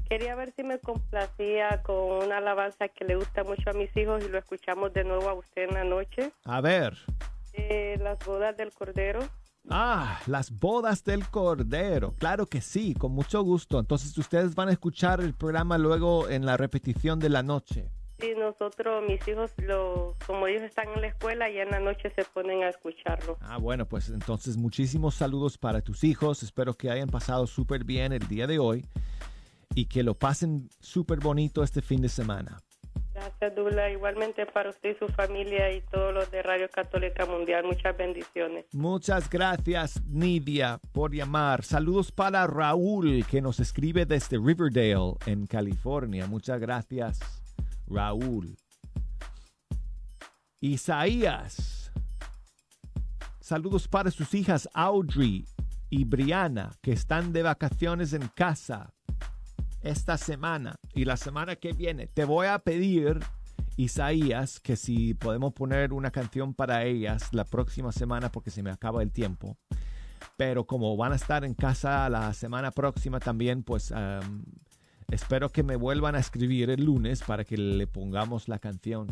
Quería 0.09 0.35
ver 0.35 0.51
si 0.51 0.63
me 0.63 0.79
complacía 0.79 1.81
con 1.83 2.25
una 2.25 2.37
alabanza 2.37 2.87
que 2.89 3.05
le 3.05 3.15
gusta 3.15 3.43
mucho 3.43 3.69
a 3.69 3.73
mis 3.73 3.95
hijos 3.95 4.23
y 4.25 4.29
lo 4.29 4.39
escuchamos 4.39 4.91
de 4.93 5.03
nuevo 5.03 5.29
a 5.29 5.33
usted 5.33 5.69
en 5.69 5.73
la 5.75 5.83
noche. 5.83 6.31
A 6.43 6.59
ver. 6.59 6.97
Eh, 7.53 7.97
las 8.01 8.17
bodas 8.25 8.57
del 8.57 8.71
Cordero. 8.73 9.19
Ah, 9.69 10.19
las 10.27 10.51
bodas 10.51 11.03
del 11.03 11.27
Cordero. 11.27 12.13
Claro 12.17 12.45
que 12.45 12.61
sí, 12.61 12.93
con 12.93 13.11
mucho 13.11 13.41
gusto. 13.43 13.79
Entonces 13.79 14.17
ustedes 14.17 14.55
van 14.55 14.69
a 14.69 14.71
escuchar 14.71 15.21
el 15.21 15.33
programa 15.33 15.77
luego 15.77 16.29
en 16.29 16.45
la 16.45 16.57
repetición 16.57 17.19
de 17.19 17.29
la 17.29 17.43
noche. 17.43 17.89
Sí, 18.19 18.33
nosotros, 18.37 19.03
mis 19.07 19.27
hijos, 19.27 19.51
lo, 19.57 20.15
como 20.27 20.45
ellos 20.45 20.61
están 20.61 20.89
en 20.89 21.01
la 21.01 21.07
escuela, 21.07 21.49
ya 21.49 21.63
en 21.63 21.71
la 21.71 21.79
noche 21.79 22.11
se 22.15 22.23
ponen 22.23 22.61
a 22.63 22.69
escucharlo. 22.69 23.37
Ah, 23.41 23.57
bueno, 23.57 23.87
pues 23.87 24.09
entonces 24.09 24.57
muchísimos 24.57 25.15
saludos 25.15 25.57
para 25.57 25.81
tus 25.81 26.03
hijos. 26.03 26.43
Espero 26.43 26.75
que 26.75 26.91
hayan 26.91 27.09
pasado 27.09 27.47
súper 27.47 27.83
bien 27.83 28.13
el 28.13 28.27
día 28.27 28.45
de 28.45 28.59
hoy 28.59 28.85
y 29.73 29.85
que 29.85 30.03
lo 30.03 30.13
pasen 30.13 30.69
súper 30.79 31.19
bonito 31.19 31.63
este 31.63 31.81
fin 31.81 32.01
de 32.01 32.09
semana. 32.09 32.59
Gracias, 33.13 33.55
Dula. 33.55 33.91
Igualmente 33.91 34.45
para 34.45 34.69
usted 34.69 34.95
y 34.95 34.99
su 34.99 35.07
familia 35.09 35.71
y 35.71 35.81
todos 35.81 36.13
los 36.13 36.31
de 36.31 36.41
Radio 36.41 36.69
Católica 36.69 37.25
Mundial. 37.25 37.65
Muchas 37.65 37.95
bendiciones. 37.97 38.65
Muchas 38.73 39.29
gracias, 39.29 40.01
Nidia, 40.05 40.79
por 40.93 41.13
llamar. 41.13 41.63
Saludos 41.63 42.11
para 42.11 42.47
Raúl, 42.47 43.25
que 43.29 43.41
nos 43.41 43.59
escribe 43.59 44.05
desde 44.05 44.37
Riverdale, 44.37 45.15
en 45.25 45.45
California. 45.45 46.25
Muchas 46.27 46.59
gracias, 46.59 47.19
Raúl. 47.87 48.55
Isaías. 50.61 51.91
Saludos 53.39 53.87
para 53.87 54.11
sus 54.11 54.33
hijas 54.33 54.69
Audrey 54.73 55.45
y 55.89 56.05
Brianna, 56.05 56.71
que 56.81 56.93
están 56.93 57.33
de 57.33 57.43
vacaciones 57.43 58.13
en 58.13 58.27
casa 58.29 58.93
esta 59.81 60.17
semana 60.17 60.75
y 60.93 61.05
la 61.05 61.17
semana 61.17 61.55
que 61.55 61.73
viene. 61.73 62.07
Te 62.07 62.25
voy 62.25 62.47
a 62.47 62.59
pedir, 62.59 63.19
Isaías, 63.77 64.59
que 64.59 64.75
si 64.75 65.13
podemos 65.13 65.53
poner 65.53 65.93
una 65.93 66.11
canción 66.11 66.53
para 66.53 66.83
ellas 66.85 67.29
la 67.33 67.45
próxima 67.45 67.91
semana 67.91 68.31
porque 68.31 68.51
se 68.51 68.63
me 68.63 68.71
acaba 68.71 69.01
el 69.03 69.11
tiempo. 69.11 69.57
Pero 70.37 70.65
como 70.65 70.95
van 70.97 71.13
a 71.13 71.15
estar 71.15 71.43
en 71.43 71.53
casa 71.53 72.09
la 72.09 72.33
semana 72.33 72.71
próxima 72.71 73.19
también, 73.19 73.63
pues 73.63 73.93
espero 75.09 75.49
que 75.49 75.63
me 75.63 75.75
vuelvan 75.75 76.15
a 76.15 76.19
escribir 76.19 76.69
el 76.69 76.85
lunes 76.85 77.21
para 77.23 77.43
que 77.43 77.57
le 77.57 77.87
pongamos 77.87 78.47
la 78.47 78.59
canción 78.59 79.07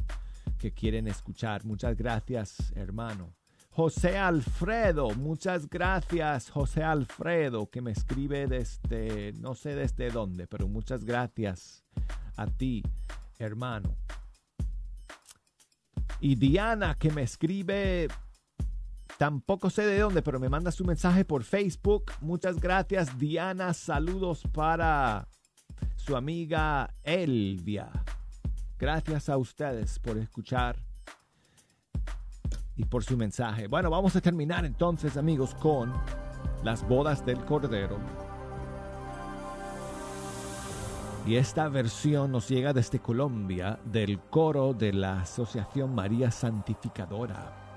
que 0.57 0.71
quieren 0.71 1.07
escuchar. 1.07 1.65
Muchas 1.65 1.95
gracias, 1.95 2.71
hermano. 2.75 3.38
José 3.79 4.17
Alfredo, 4.17 5.11
muchas 5.11 5.69
gracias, 5.69 6.49
José 6.49 6.83
Alfredo, 6.83 7.69
que 7.69 7.81
me 7.81 7.91
escribe 7.91 8.45
desde, 8.45 9.31
no 9.39 9.55
sé 9.55 9.73
desde 9.73 10.11
dónde, 10.11 10.47
pero 10.47 10.67
muchas 10.67 11.05
gracias 11.05 11.85
a 12.35 12.47
ti, 12.47 12.83
hermano. 13.37 13.95
Y 16.19 16.35
Diana, 16.35 16.97
que 16.99 17.09
me 17.09 17.21
escribe, 17.21 18.09
tampoco 19.17 19.69
sé 19.69 19.85
de 19.85 19.99
dónde, 19.99 20.21
pero 20.23 20.41
me 20.41 20.49
manda 20.49 20.73
su 20.73 20.83
mensaje 20.83 21.23
por 21.23 21.45
Facebook. 21.45 22.11
Muchas 22.19 22.59
gracias, 22.59 23.17
Diana. 23.17 23.73
Saludos 23.73 24.43
para 24.51 25.25
su 25.95 26.17
amiga 26.17 26.93
Elvia. 27.01 27.89
Gracias 28.77 29.29
a 29.29 29.37
ustedes 29.37 29.99
por 29.99 30.17
escuchar 30.17 30.88
y 32.79 32.85
por 32.85 33.03
su 33.03 33.17
mensaje. 33.17 33.67
Bueno, 33.67 33.89
vamos 33.89 34.15
a 34.15 34.21
terminar 34.21 34.63
entonces, 34.63 35.17
amigos, 35.17 35.53
con 35.53 35.93
las 36.63 36.87
bodas 36.87 37.25
del 37.25 37.37
Cordero. 37.39 37.97
Y 41.27 41.35
esta 41.35 41.67
versión 41.67 42.31
nos 42.31 42.47
llega 42.47 42.71
desde 42.71 42.99
Colombia 42.99 43.77
del 43.83 44.17
coro 44.19 44.73
de 44.73 44.93
la 44.93 45.21
Asociación 45.21 45.93
María 45.93 46.31
Santificadora. 46.31 47.68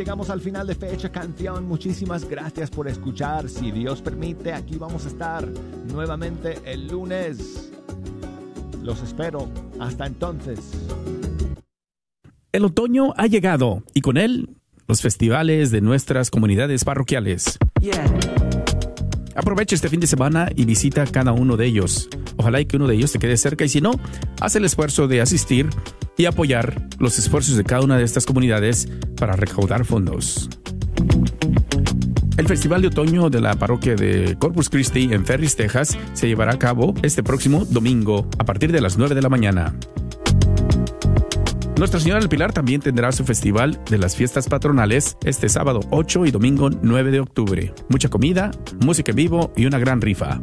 Llegamos 0.00 0.30
al 0.30 0.40
final 0.40 0.66
de 0.66 0.74
Fecha 0.74 1.12
Canción. 1.12 1.68
Muchísimas 1.68 2.26
gracias 2.26 2.70
por 2.70 2.88
escuchar. 2.88 3.50
Si 3.50 3.70
Dios 3.70 4.00
permite, 4.00 4.54
aquí 4.54 4.76
vamos 4.78 5.04
a 5.04 5.08
estar 5.08 5.46
nuevamente 5.92 6.58
el 6.64 6.88
lunes. 6.88 7.70
Los 8.82 9.02
espero. 9.02 9.50
Hasta 9.78 10.06
entonces. 10.06 10.58
El 12.50 12.64
otoño 12.64 13.12
ha 13.18 13.26
llegado 13.26 13.82
y 13.92 14.00
con 14.00 14.16
él 14.16 14.56
los 14.88 15.02
festivales 15.02 15.70
de 15.70 15.82
nuestras 15.82 16.30
comunidades 16.30 16.82
parroquiales. 16.82 17.58
Aprovecha 19.34 19.74
este 19.74 19.90
fin 19.90 20.00
de 20.00 20.06
semana 20.06 20.48
y 20.56 20.64
visita 20.64 21.04
cada 21.04 21.32
uno 21.32 21.58
de 21.58 21.66
ellos. 21.66 22.08
Ojalá 22.38 22.58
y 22.62 22.64
que 22.64 22.76
uno 22.76 22.86
de 22.86 22.94
ellos 22.94 23.12
te 23.12 23.18
quede 23.18 23.36
cerca 23.36 23.66
y 23.66 23.68
si 23.68 23.82
no, 23.82 23.92
haz 24.40 24.56
el 24.56 24.64
esfuerzo 24.64 25.08
de 25.08 25.20
asistir 25.20 25.68
y 26.16 26.24
apoyar 26.24 26.88
los 26.98 27.18
esfuerzos 27.18 27.56
de 27.56 27.64
cada 27.64 27.82
una 27.82 27.98
de 27.98 28.04
estas 28.04 28.24
comunidades 28.24 28.88
para 29.20 29.36
recaudar 29.36 29.84
fondos. 29.84 30.48
El 32.36 32.48
Festival 32.48 32.80
de 32.80 32.88
Otoño 32.88 33.28
de 33.28 33.40
la 33.40 33.54
parroquia 33.54 33.94
de 33.94 34.36
Corpus 34.38 34.70
Christi 34.70 35.10
en 35.12 35.26
Ferris, 35.26 35.56
Texas, 35.56 35.96
se 36.14 36.26
llevará 36.26 36.54
a 36.54 36.58
cabo 36.58 36.94
este 37.02 37.22
próximo 37.22 37.66
domingo 37.66 38.26
a 38.38 38.44
partir 38.44 38.72
de 38.72 38.80
las 38.80 38.96
9 38.96 39.14
de 39.14 39.22
la 39.22 39.28
mañana. 39.28 39.74
Nuestra 41.76 42.00
Señora 42.00 42.20
del 42.20 42.28
Pilar 42.28 42.52
también 42.52 42.80
tendrá 42.80 43.12
su 43.12 43.24
festival 43.24 43.78
de 43.88 43.98
las 43.98 44.16
fiestas 44.16 44.48
patronales 44.48 45.16
este 45.24 45.48
sábado 45.48 45.80
8 45.90 46.26
y 46.26 46.30
domingo 46.30 46.70
9 46.70 47.10
de 47.10 47.20
octubre. 47.20 47.74
Mucha 47.88 48.08
comida, 48.08 48.50
música 48.84 49.12
en 49.12 49.16
vivo 49.16 49.52
y 49.54 49.66
una 49.66 49.78
gran 49.78 50.00
rifa. 50.00 50.40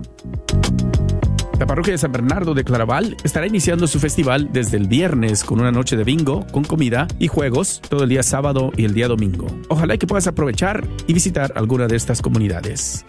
La 1.59 1.65
parroquia 1.65 1.93
de 1.93 1.97
San 1.97 2.11
Bernardo 2.11 2.53
de 2.53 2.63
Claraval 2.63 3.17
estará 3.23 3.47
iniciando 3.47 3.87
su 3.87 3.99
festival 3.99 4.49
desde 4.53 4.77
el 4.77 4.87
viernes 4.87 5.43
con 5.43 5.59
una 5.59 5.71
noche 5.71 5.97
de 5.97 6.03
bingo, 6.03 6.45
con 6.51 6.63
comida 6.63 7.07
y 7.17 7.27
juegos 7.27 7.81
todo 7.81 8.03
el 8.03 8.09
día 8.09 8.21
sábado 8.21 8.71
y 8.77 8.85
el 8.85 8.93
día 8.93 9.07
domingo. 9.07 9.47
Ojalá 9.69 9.97
que 9.97 10.05
puedas 10.05 10.27
aprovechar 10.27 10.87
y 11.07 11.13
visitar 11.13 11.53
alguna 11.55 11.87
de 11.87 11.95
estas 11.95 12.21
comunidades. 12.21 13.05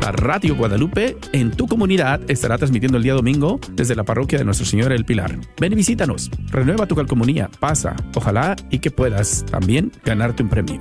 La 0.00 0.10
Radio 0.12 0.56
Guadalupe 0.56 1.18
en 1.32 1.50
tu 1.50 1.66
comunidad 1.66 2.20
estará 2.30 2.56
transmitiendo 2.56 2.96
el 2.96 3.02
día 3.02 3.12
domingo 3.12 3.60
desde 3.72 3.94
la 3.94 4.04
parroquia 4.04 4.38
de 4.38 4.44
Nuestra 4.44 4.66
Señora 4.66 4.94
del 4.94 5.04
Pilar. 5.04 5.38
Ven 5.60 5.72
y 5.72 5.76
visítanos, 5.76 6.30
renueva 6.46 6.86
tu 6.86 6.94
calcomunía, 6.94 7.50
pasa, 7.60 7.94
ojalá 8.14 8.56
y 8.70 8.78
que 8.78 8.90
puedas 8.90 9.44
también 9.50 9.92
ganarte 10.02 10.42
un 10.42 10.48
premio. 10.48 10.80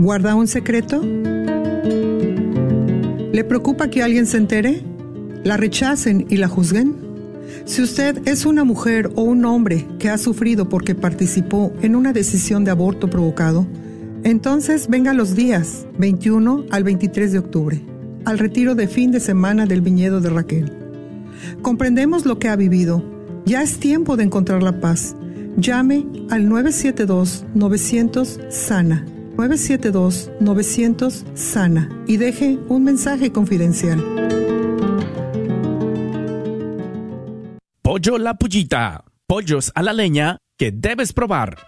¿Guarda 0.00 0.34
un 0.34 0.48
secreto? 0.48 1.00
¿Le 3.32 3.44
preocupa 3.44 3.90
que 3.90 4.02
alguien 4.02 4.24
se 4.24 4.38
entere? 4.38 4.82
¿La 5.44 5.58
rechacen 5.58 6.24
y 6.30 6.38
la 6.38 6.48
juzguen? 6.48 6.96
Si 7.66 7.82
usted 7.82 8.22
es 8.24 8.46
una 8.46 8.64
mujer 8.64 9.10
o 9.14 9.24
un 9.24 9.44
hombre 9.44 9.86
que 9.98 10.08
ha 10.08 10.16
sufrido 10.16 10.70
porque 10.70 10.94
participó 10.94 11.70
en 11.82 11.96
una 11.96 12.14
decisión 12.14 12.64
de 12.64 12.70
aborto 12.70 13.10
provocado, 13.10 13.66
entonces 14.24 14.88
venga 14.88 15.12
los 15.12 15.34
días 15.34 15.84
21 15.98 16.64
al 16.70 16.82
23 16.82 17.32
de 17.32 17.38
octubre. 17.38 17.82
al 18.24 18.38
retiro 18.38 18.74
de 18.74 18.88
fin 18.88 19.12
de 19.12 19.20
semana 19.20 19.66
del 19.66 19.82
viñedo 19.82 20.22
de 20.22 20.30
Raquel. 20.30 20.72
Comprendemos 21.60 22.24
lo 22.24 22.38
que 22.38 22.48
ha 22.48 22.56
vivido. 22.56 23.04
Ya 23.44 23.62
es 23.62 23.78
tiempo 23.78 24.16
de 24.16 24.24
encontrar 24.24 24.62
la 24.62 24.80
paz. 24.80 25.14
Llame 25.58 26.06
al 26.30 26.48
972-900-SANA. 26.48 29.19
972-900-SANA 29.36 32.04
y 32.06 32.16
deje 32.16 32.58
un 32.68 32.84
mensaje 32.84 33.32
confidencial. 33.32 34.00
Pollo 37.82 38.18
La 38.18 38.34
Pullita. 38.34 39.02
Pollos 39.26 39.72
a 39.74 39.82
la 39.82 39.92
leña 39.92 40.38
que 40.56 40.70
debes 40.72 41.12
probar. 41.12 41.58